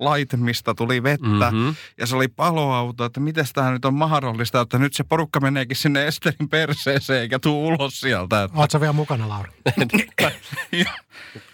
laite, 0.00 0.36
mistä 0.36 0.74
tuli 0.74 1.02
vettä. 1.02 1.26
Mm-hmm. 1.26 1.58
Mhm. 1.58 1.74
Ja 1.98 2.06
se 2.06 2.16
oli 2.16 2.28
paloauto, 2.28 3.04
että 3.04 3.20
miten 3.20 3.44
tämä 3.52 3.70
nyt 3.70 3.84
on 3.84 3.94
mahdollista, 3.94 4.60
että 4.60 4.78
nyt 4.78 4.94
se 4.94 5.04
porukka 5.04 5.40
meneekin 5.40 5.76
sinne 5.76 6.06
Esterin 6.06 6.48
perseeseen 6.48 7.20
eikä 7.20 7.38
tuu 7.38 7.66
ulos 7.66 8.00
sieltä. 8.00 8.42
Että... 8.42 8.58
Oletko 8.58 8.80
vielä 8.80 8.92
mukana, 8.92 9.28
Lauri? 9.28 9.50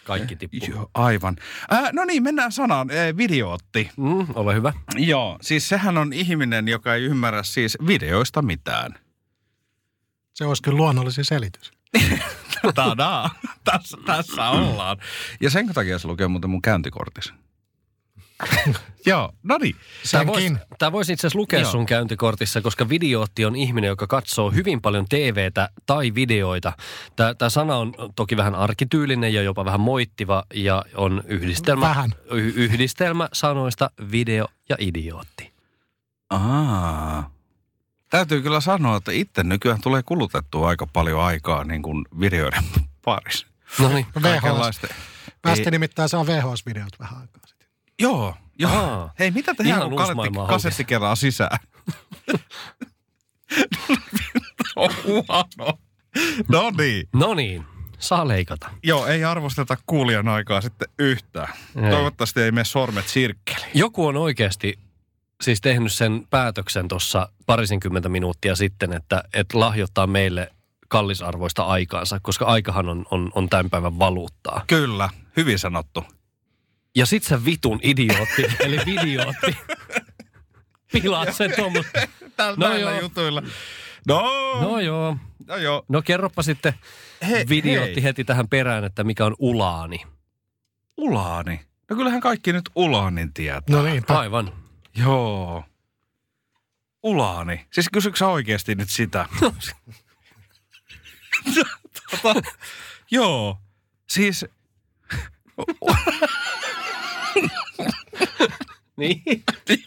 Kaikki 0.05 0.37
tippuu. 0.37 0.69
Joo, 0.69 0.91
aivan. 0.95 1.37
Äh, 1.73 1.93
no 1.93 2.05
niin, 2.05 2.23
mennään 2.23 2.53
sanaan. 2.53 2.91
Äh, 2.91 3.17
videootti. 3.17 3.91
Mm, 3.97 4.27
ole 4.35 4.55
hyvä. 4.55 4.73
Joo, 4.97 5.39
siis 5.41 5.69
sehän 5.69 5.99
on 5.99 6.13
ihminen, 6.13 6.69
joka 6.69 6.95
ei 6.95 7.03
ymmärrä 7.03 7.43
siis 7.43 7.79
videoista 7.87 8.43
mitään. 8.43 8.95
Se 10.35 10.45
olisi 10.45 10.63
kyllä 10.63 10.77
luonnollisin 10.77 11.25
selitys. 11.25 11.73
Tadaa, 12.75 13.31
tässä, 13.65 13.99
tässä 14.07 14.49
ollaan. 14.49 14.97
Ja 15.41 15.51
sen 15.51 15.67
takia 15.75 15.99
se 15.99 16.09
lukee 16.09 16.29
muuten 16.29 16.51
mun 16.51 16.63
käyntikortissa. 16.63 17.35
Joo, 19.07 19.33
no 19.43 19.59
niin. 19.59 19.77
Tämä 20.11 20.27
voisi, 20.27 20.57
voisi 20.93 21.13
itse 21.13 21.27
asiassa 21.27 21.39
lukea 21.39 21.61
Joo. 21.61 21.71
sun 21.71 21.87
käyntikortissa, 21.87 22.61
koska 22.61 22.89
videootti 22.89 23.45
on 23.45 23.57
ihminen, 23.57 23.89
joka 23.89 24.07
katsoo 24.07 24.51
hyvin 24.51 24.81
paljon 24.81 25.07
TVtä 25.09 25.69
tai 25.87 26.15
videoita. 26.15 26.73
Tämä, 27.17 27.51
sana 27.51 27.77
on 27.77 27.95
toki 28.17 28.37
vähän 28.37 28.55
arkityylinen 28.55 29.35
ja 29.35 29.43
jopa 29.43 29.65
vähän 29.65 29.81
moittiva 29.81 30.45
ja 30.55 30.85
on 30.95 31.23
yhdistelmä, 31.27 31.81
Vähän. 31.81 32.15
y- 32.31 32.53
yhdistelmä 32.57 33.29
sanoista 33.33 33.91
video 34.13 34.47
ja 34.69 34.77
idiootti. 34.79 35.53
Aa. 36.31 37.31
Täytyy 38.11 38.43
kyllä 38.43 38.61
sanoa, 38.61 38.97
että 38.97 39.13
itse 39.13 39.43
nykyään 39.43 39.81
tulee 39.81 40.03
kulutettua 40.03 40.69
aika 40.69 40.87
paljon 40.87 41.21
aikaa 41.21 41.65
niin 41.65 41.83
kuin 41.83 42.05
videoiden 42.21 42.65
parissa. 43.05 43.47
No 43.79 43.89
niin. 43.89 44.07
VHS. 44.23 44.81
Ei- 45.59 45.71
nimittäin 45.71 46.09
saa 46.09 46.27
VHS-videot 46.27 46.99
vähän 47.01 47.21
aikaa. 47.21 47.41
Joo, 48.01 48.35
joo. 48.59 48.73
Aa. 48.73 49.13
Hei, 49.19 49.31
mitä 49.31 49.51
Ihan 49.51 49.57
tehdään, 49.57 49.89
kun 49.89 49.99
kasetti, 49.99 50.29
kasetti 50.49 50.85
kerran 50.85 51.17
sisään? 51.17 51.59
on 54.77 54.91
huono. 55.05 55.79
No 56.49 56.71
niin. 56.79 57.09
No 57.15 57.35
niin, 57.35 57.65
saa 57.99 58.29
leikata. 58.29 58.71
Joo, 58.83 59.07
ei 59.07 59.25
arvosteta 59.25 59.77
kuulijan 59.87 60.29
aikaa 60.29 60.61
sitten 60.61 60.89
yhtään. 60.99 61.49
Ei. 61.85 61.91
Toivottavasti 61.91 62.41
ei 62.41 62.53
mene 62.53 62.65
sormet 62.65 63.09
sirkkeliin. 63.09 63.71
Joku 63.75 64.07
on 64.07 64.17
oikeasti 64.17 64.79
siis 65.43 65.61
tehnyt 65.61 65.93
sen 65.93 66.27
päätöksen 66.31 66.89
tuossa 66.89 67.29
parisenkymmentä 67.47 68.09
minuuttia 68.09 68.57
sitten, 68.57 68.93
että, 68.93 69.25
että 69.35 69.61
lahjoittaa 69.61 70.07
meille 70.07 70.53
kallisarvoista 70.89 71.63
aikaansa, 71.63 72.21
koska 72.23 72.45
aikahan 72.45 72.89
on, 72.89 73.07
on, 73.11 73.31
on 73.35 73.49
tämän 73.49 73.71
päivän 73.71 73.99
valuuttaa. 73.99 74.65
Kyllä, 74.67 75.09
hyvin 75.37 75.59
sanottu. 75.59 76.05
Ja 76.97 77.07
sit 77.07 77.23
sä 77.23 77.45
vitun 77.45 77.81
idiootti, 77.83 78.43
eli 78.65 78.79
videootti. 78.87 79.57
Pilaat 80.93 81.35
sen 81.35 81.53
tuommoista. 81.57 82.01
Tällä 82.37 82.69
No 82.69 82.77
joo. 82.77 83.01
jutuilla. 83.01 83.43
No, 84.09 84.23
No 84.61 84.81
joo. 84.81 85.17
no 85.47 85.57
joo. 85.57 85.85
No 85.89 86.03
kerropa 86.03 86.43
sitten 86.43 86.75
He, 87.29 87.45
videotti 87.49 87.95
hei. 87.95 88.03
heti 88.03 88.25
tähän 88.25 88.49
perään, 88.49 88.85
että 88.85 89.05
mikä 89.05 89.25
on 89.27 89.37
ulaani. 89.39 90.01
Ulaani. 90.97 91.61
No 91.91 91.97
kyllähän 91.97 92.21
kaikki 92.21 92.53
nyt 92.53 92.71
ulaanin 92.75 93.33
tietää. 93.35 93.77
No 93.77 93.83
niinpä. 93.83 94.19
Aivan. 94.19 94.53
Joo. 94.97 95.65
Ulaani. 97.03 97.67
Siis 97.73 97.89
kysyksä 97.93 98.19
sä 98.25 98.29
oikeasti 98.29 98.75
nyt 98.75 98.89
sitä? 98.91 99.29
tota, 102.23 102.35
joo. 103.11 103.59
Siis... 104.09 104.47
Niin. 109.01 109.23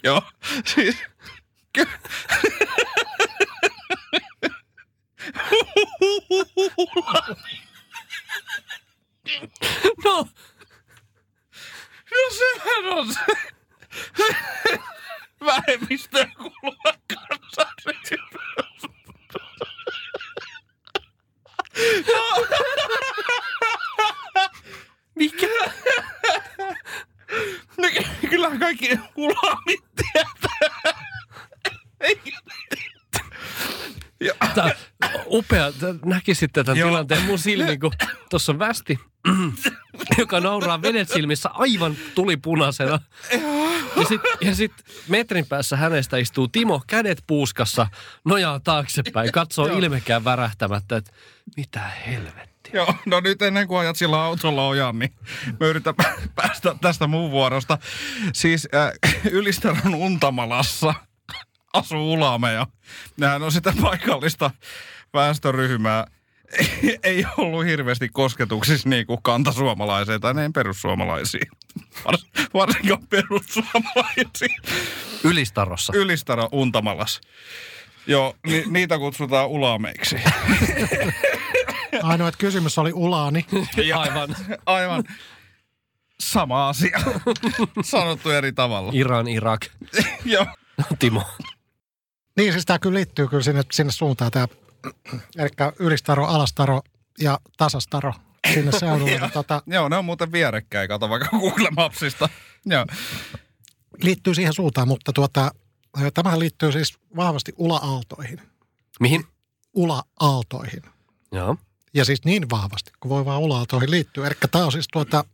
joo. 0.02 0.22
Siis... 0.74 0.96
ky- 1.72 1.86
No, 10.04 10.28
No 12.10 12.20
sehän 12.38 12.84
on 12.98 13.14
se 13.14 13.20
vähemmistöön 15.44 16.32
kuuluva 16.36 16.94
kansanryhmä. 17.14 18.44
mikä? 25.14 25.46
No, 27.78 27.88
ky- 27.94 28.28
kyllähän 28.28 28.58
kaikki 28.58 28.98
ulaamit 29.16 29.84
tietää. 29.96 30.94
Ei. 32.00 32.20
Ja, 34.20 34.32
Tää, 34.54 34.76
upea. 35.44 35.72
Näkisit 36.04 36.52
tämän 36.52 36.76
Joo. 36.76 36.88
tilanteen 36.88 37.22
mun 37.22 37.38
silmiin, 37.38 37.80
kun 37.80 37.92
tuossa 38.30 38.52
on 38.52 38.58
västi, 38.58 38.98
joka 40.18 40.40
nauraa 40.40 40.82
vedet 40.82 41.08
silmissä 41.08 41.50
aivan 41.52 41.96
tulipunaisena. 42.14 42.98
Ja 43.96 44.04
sitten 44.08 44.32
ja 44.40 44.54
sit 44.54 44.72
metrin 45.08 45.46
päässä 45.46 45.76
hänestä 45.76 46.16
istuu 46.16 46.48
Timo, 46.48 46.82
kädet 46.86 47.22
puuskassa, 47.26 47.86
nojaa 48.24 48.60
taaksepäin, 48.60 49.32
katsoo 49.32 49.66
ilmekään 49.66 50.24
värähtämättä, 50.24 50.96
että 50.96 51.12
mitä 51.56 51.80
helvettiä. 51.80 52.72
Joo, 52.72 52.94
no 53.06 53.20
nyt 53.20 53.42
ennen 53.42 53.68
kuin 53.68 53.78
ajat 53.78 53.96
sillä 53.96 54.22
autolla 54.22 54.68
ojan, 54.68 54.98
niin 54.98 55.14
mä 55.60 55.66
yritän 55.66 55.94
pä- 56.02 56.28
päästä 56.34 56.76
tästä 56.80 57.06
muun 57.06 57.30
vuorosta. 57.30 57.78
Siis 58.32 58.68
äh, 58.74 58.92
Ylistaron 59.30 59.94
Untamalassa 59.94 60.94
asuu 61.74 62.12
ulameja. 62.12 62.66
Nehän 63.16 63.42
on 63.42 63.52
sitä 63.52 63.72
paikallista 63.82 64.50
väestöryhmää. 65.14 66.06
Ei, 66.58 66.98
ei 67.02 67.24
ollut 67.36 67.64
hirveästi 67.64 68.08
kosketuksissa 68.08 68.88
niin 68.88 69.06
kuin 69.06 69.22
kantasuomalaiseen 69.22 70.20
tai 70.20 70.34
ne 70.34 70.50
perussuomalaisiin. 70.54 71.46
Vars, 72.04 72.26
varsinkaan 72.54 73.06
perussuomalaisiin. 73.06 74.56
Ylistarossa. 75.24 75.92
Ylistaro 75.96 76.48
Untamalas. 76.52 77.20
Joo, 78.06 78.34
ni, 78.46 78.64
niitä 78.70 78.98
kutsutaan 78.98 79.48
ulameiksi. 79.48 80.16
Ainoa, 82.02 82.28
että 82.28 82.38
kysymys 82.38 82.78
oli 82.78 82.92
ulaani. 82.92 83.46
Ja- 83.86 83.98
Aivan. 84.00 84.36
Aivan. 84.66 85.04
Sama 86.20 86.68
asia. 86.68 87.00
Sanottu 87.82 88.30
eri 88.30 88.52
tavalla. 88.52 88.90
Iran, 88.94 89.28
Irak. 89.28 89.60
Joo. 90.24 90.46
Timo. 90.98 91.22
Niin, 92.36 92.52
siis 92.52 92.66
tämä 92.66 92.78
kyllä 92.78 92.94
liittyy 92.96 93.28
kyllä 93.28 93.42
sinne, 93.42 93.62
sinne 93.72 93.92
suuntaan 93.92 94.30
tämä, 94.30 94.46
eli 95.38 95.48
ylistaro, 95.78 96.26
alastaro 96.26 96.82
ja 97.20 97.40
tasastaro 97.56 98.12
sinne 98.54 98.72
seudulle. 98.78 99.20
niin 99.20 99.30
tota, 99.30 99.62
Joo, 99.66 99.88
ne 99.88 99.96
on 99.96 100.04
muuten 100.04 100.32
vierekkäin, 100.32 100.88
kato 100.88 101.08
vaikka 101.08 101.28
Google 101.38 101.68
Mapsista. 101.76 102.28
Joo. 102.66 102.86
liittyy 104.02 104.34
siihen 104.34 104.52
suuntaan, 104.52 104.88
mutta 104.88 105.12
tuota, 105.12 105.50
tämähän 106.14 106.38
liittyy 106.38 106.72
siis 106.72 106.98
vahvasti 107.16 107.52
ula-aaltoihin. 107.56 108.40
Mihin? 109.00 109.24
Ula-aaltoihin. 109.74 110.82
Joo. 111.32 111.56
Ja 111.94 112.04
siis 112.04 112.24
niin 112.24 112.50
vahvasti, 112.50 112.90
kun 113.00 113.08
voi 113.08 113.24
vaan 113.24 113.40
ula-aaltoihin 113.40 113.90
liittyä. 113.90 114.26
Eli 114.26 114.34
tämä 114.50 114.64
on 114.64 114.72
siis 114.72 114.88
tuota, 114.92 115.24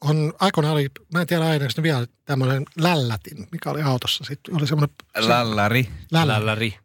on 0.00 0.32
aikoinaan 0.40 0.74
oli, 0.74 0.88
mä 1.12 1.20
en 1.20 1.26
tiedä 1.26 1.44
aina, 1.44 1.64
ne 1.76 1.82
vielä 1.82 2.06
tämmöinen 2.24 2.64
lällätin, 2.78 3.46
mikä 3.52 3.70
oli 3.70 3.82
autossa. 3.82 4.24
Sitten 4.24 4.56
oli 4.56 4.66
semmoinen 4.66 4.96
Lälläri. 5.16 5.88
lällä, 6.12 6.32
Lälläri. 6.34 6.78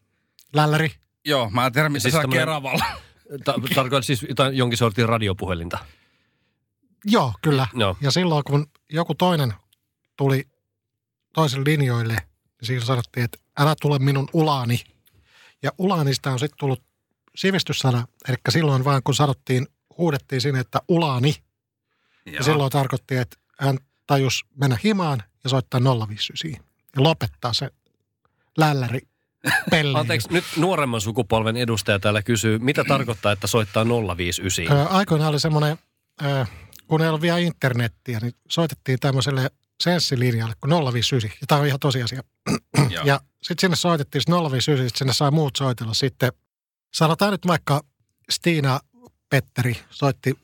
lälläri. 0.53 0.91
Joo, 1.25 1.49
mä 1.49 1.65
en 1.65 1.73
tiedä, 1.73 1.89
mitä 1.89 2.01
Siis 2.01 2.13
tämmönen- 2.13 2.39
Keravalla. 2.41 2.85
Ta- 3.43 3.53
tarkoitan 3.75 4.03
siis 4.03 4.25
jotain, 4.29 4.57
jonkin 4.57 4.77
sortin 4.77 5.09
radiopuhelinta. 5.09 5.77
Joo, 7.05 7.33
kyllä. 7.41 7.67
Joo. 7.73 7.97
Ja 8.01 8.11
silloin, 8.11 8.43
kun 8.43 8.67
joku 8.89 9.15
toinen 9.15 9.53
tuli 10.17 10.47
toiselle 11.33 11.63
linjoille, 11.71 12.13
niin 12.13 12.67
siinä 12.67 12.85
sanottiin, 12.85 13.23
että 13.23 13.37
älä 13.59 13.75
tule 13.81 13.99
minun 13.99 14.29
ulaani. 14.33 14.79
Ja 15.63 15.71
ulaanista 15.77 16.31
on 16.31 16.39
sitten 16.39 16.57
tullut 16.59 16.83
sivistyssana, 17.35 18.07
eli 18.27 18.37
silloin 18.49 18.83
vaan 18.85 19.01
kun 19.03 19.15
sanottiin, 19.15 19.67
huudettiin 19.97 20.41
sinne, 20.41 20.59
että 20.59 20.79
ulaani, 20.87 21.35
ja 22.25 22.43
silloin 22.43 22.71
tarkoitti, 22.71 23.15
että 23.15 23.37
hän 23.59 23.77
tajus 24.07 24.45
mennä 24.55 24.77
himaan 24.83 25.23
ja 25.43 25.49
soittaa 25.49 25.79
059 25.79 26.65
ja 26.95 27.03
lopettaa 27.03 27.53
se 27.53 27.69
lälläri 28.57 28.99
pelli. 29.71 29.99
Anteeksi, 29.99 30.33
nyt 30.33 30.43
nuoremman 30.57 31.01
sukupolven 31.01 31.57
edustaja 31.57 31.99
täällä 31.99 32.21
kysyy, 32.21 32.59
mitä 32.59 32.83
tarkoittaa, 32.83 33.31
että 33.31 33.47
soittaa 33.47 33.85
059? 34.17 34.77
Ö, 34.77 34.89
aikoinaan 34.89 35.29
oli 35.29 35.39
semmoinen, 35.39 35.77
kun 36.87 37.01
ei 37.01 37.07
ollut 37.07 37.21
vielä 37.21 37.37
internettiä, 37.37 38.19
niin 38.19 38.33
soitettiin 38.49 38.99
tämmöiselle 38.99 39.51
senssilinjalle 39.83 40.53
kuin 40.61 40.93
059. 40.93 41.37
Ja 41.41 41.47
tämä 41.47 41.61
on 41.61 41.67
ihan 41.67 41.79
tosiasia. 41.79 42.23
Joo. 42.89 43.03
Ja 43.05 43.21
sitten 43.43 43.61
sinne 43.61 43.75
soitettiin 43.75 44.21
sit 44.21 44.29
059, 44.29 44.89
sit 44.89 44.95
sinne 44.95 45.13
saa 45.13 45.31
muut 45.31 45.55
soitella. 45.55 45.93
Sitten 45.93 46.31
sanotaan 46.93 47.31
nyt 47.31 47.47
vaikka 47.47 47.81
Stiina 48.31 48.79
Petteri 49.29 49.77
soitti 49.89 50.39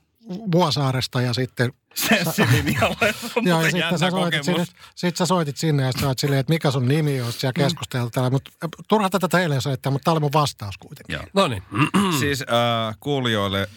Vuosaaresta 0.51 1.21
ja 1.21 1.33
sitten 1.33 1.73
Senssilinjalle. 1.95 3.15
Joo, 3.49 3.61
ja 3.61 3.71
sitten 3.71 3.99
sä 3.99 4.09
soitit 4.09 4.43
sinne, 4.43 4.65
sit 4.95 5.17
sä 5.17 5.25
soitit 5.25 5.57
sinne 5.57 5.83
ja 5.83 5.91
sä 5.99 6.07
oot 6.07 6.19
silleen, 6.19 6.39
että 6.39 6.53
mikä 6.53 6.71
sun 6.71 6.87
nimi 6.87 7.21
on, 7.21 7.31
ja 7.43 7.53
keskusteltella. 7.53 8.29
Mutta 8.29 8.51
turha 8.87 9.09
tätä 9.09 9.27
teille 9.27 9.61
soittaa, 9.61 9.91
mutta 9.91 10.03
tämä 10.03 10.13
oli 10.13 10.19
mun 10.19 10.33
vastaus 10.33 10.77
kuitenkin. 10.77 11.13
Joo. 11.13 11.23
No 11.33 11.47
niin. 11.47 11.63
Siis 12.19 12.41
äh, 12.41 12.97
kuulijoille, 12.99 13.67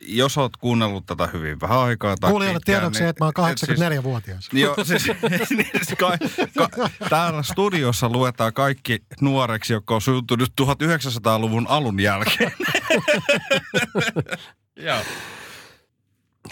jos 0.00 0.38
oot 0.38 0.56
kuunnellut 0.56 1.06
tätä 1.06 1.26
hyvin 1.32 1.60
vähän 1.60 1.78
aikaa 1.78 2.16
tai 2.16 2.30
Kuulijoille 2.30 2.60
tiedoksi, 2.64 3.00
niin- 3.00 3.08
että 3.08 3.24
mä 3.24 3.30
oon 3.38 3.50
et 3.50 3.58
siis- 3.58 3.80
84-vuotias. 3.80 4.48
Joo, 4.52 4.74
siis, 4.84 5.06
niin, 5.56 5.70
siis 5.82 5.98
ka, 5.98 6.18
ka, 6.70 6.90
täällä 7.10 7.42
studiossa 7.42 8.08
luetaan 8.08 8.52
kaikki 8.52 9.02
nuoreksi, 9.20 9.72
jotka 9.72 9.94
on 9.94 10.00
syntynyt 10.00 10.52
1900-luvun 10.62 11.66
alun 11.68 12.00
jälkeen. 12.00 12.52
Joo. 14.76 14.98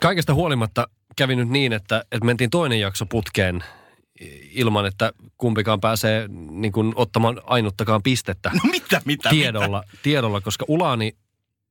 Kaikesta 0.03 0.35
huolimatta 0.35 0.89
kävi 1.17 1.37
nyt 1.37 1.49
niin, 1.49 1.73
että, 1.73 2.05
että 2.13 2.27
mentiin 2.27 2.51
toinen 2.51 2.81
jakso 2.81 3.07
putkeen 3.07 3.65
ilman, 4.51 4.87
että 4.87 5.13
kumpikaan 5.39 5.81
pääsee 5.81 6.29
niin 6.51 6.73
kuin, 6.73 6.93
ottamaan 6.97 7.41
ainuttakaan 7.45 8.03
pistettä 8.03 8.51
No 8.55 8.71
mitä, 8.71 9.03
mitä, 9.05 9.31
tiedolla, 9.31 9.83
tiedolla, 10.03 10.41
koska 10.41 10.65
Ulani 10.69 11.13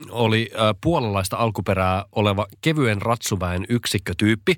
oli 0.09 0.51
äh, 0.53 0.59
puolalaista 0.81 1.37
alkuperää 1.37 2.05
oleva 2.11 2.47
kevyen 2.61 3.01
ratsuväen 3.01 3.65
yksikkötyyppi, 3.69 4.55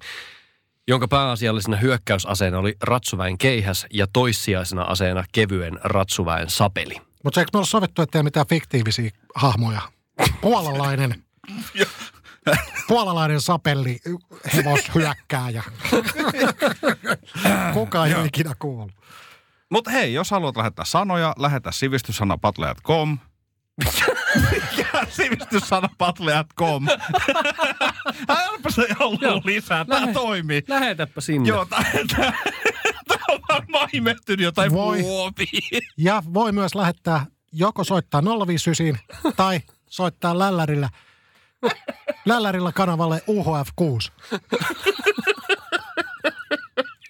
jonka 0.88 1.08
pääasiallisena 1.08 1.78
hyökkäysaseena 1.78 2.60
oli 2.60 2.76
ratsuväen 2.82 3.38
keihäs 3.38 3.86
ja 3.94 4.08
toissijaisena 4.14 4.82
aseena 4.82 5.24
kevyen 5.32 5.80
ratsuväen 5.84 6.50
sapeli. 6.50 6.96
Mutta 7.24 7.40
eikö 7.40 7.50
me 7.54 7.58
ole 7.58 7.66
sovittu, 7.66 8.02
että 8.02 8.20
ei 8.20 8.24
mitään 8.24 8.48
fiktiivisiä 8.50 9.10
hahmoja? 9.36 9.82
Puolalainen, 10.42 11.24
puolalainen 12.88 13.42
sapelli, 13.42 14.00
hevoshyökkääjä. 14.56 15.64
Kukaan 17.74 18.10
ei 18.12 18.26
ikinä 18.26 18.54
kuullut. 18.60 18.92
Mutta 19.70 19.92
hei, 19.92 20.14
jos 20.14 20.32
haluat 20.32 20.58
lähettää 20.58 20.86
sanoja, 20.86 21.34
lähetä 21.38 21.72
sivistyssanapatlejat.com. 21.72 23.18
Mikä 24.52 25.06
sivistyssanapatlejat.com? 25.18 26.88
Älpä 28.30 28.72
se 28.72 28.88
ollut 29.00 29.46
lisää, 29.46 29.86
tää 29.86 30.02
Lähe- 30.02 30.14
toimii. 30.14 30.64
Lähetäpä 30.68 31.22
sinne. 31.22 31.50
Joo, 31.50 31.66
tää 31.66 31.84
on 33.30 33.40
varmaan 33.50 33.90
imettynyt 33.94 34.44
jotain 34.44 34.72
Voi. 34.72 35.00
Ja 35.98 36.24
voi 36.34 36.52
myös 36.52 36.76
lähettää 36.76 37.26
joko 37.52 37.84
soittaa 37.84 38.22
059 38.48 39.00
tai 39.36 39.60
soittaa 39.90 40.40
lällärillä, 40.40 40.90
lällärillä 42.26 42.72
kanavalle 42.72 43.22
UHF6. 43.28 44.12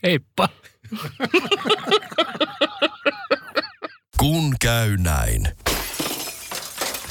Heippa. 0.04 0.50
Kun 4.20 4.56
käy 4.62 4.98
näin. 4.98 5.48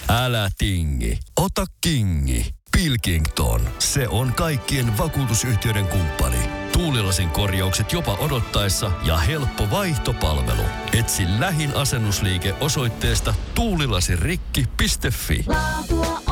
Älä 0.09 0.49
tingi, 0.59 1.19
ota 1.37 1.67
kingi. 1.81 2.55
Pilkington, 2.77 3.61
se 3.79 4.09
on 4.09 4.35
kaikkien 4.35 4.99
vakuutusyhtiöiden 4.99 5.87
kumppani. 5.87 6.39
Tuulilasin 6.73 7.31
korjaukset 7.31 7.93
jopa 7.93 8.15
odottaessa 8.15 8.91
ja 9.05 9.17
helppo 9.17 9.71
vaihtopalvelu. 9.71 10.63
Etsi 10.99 11.23
lähin 11.39 11.77
asennusliike 11.77 12.55
osoitteesta 12.61 13.35
tuulilasirikki.fi. 13.55 15.45
Laatu 15.47 16.32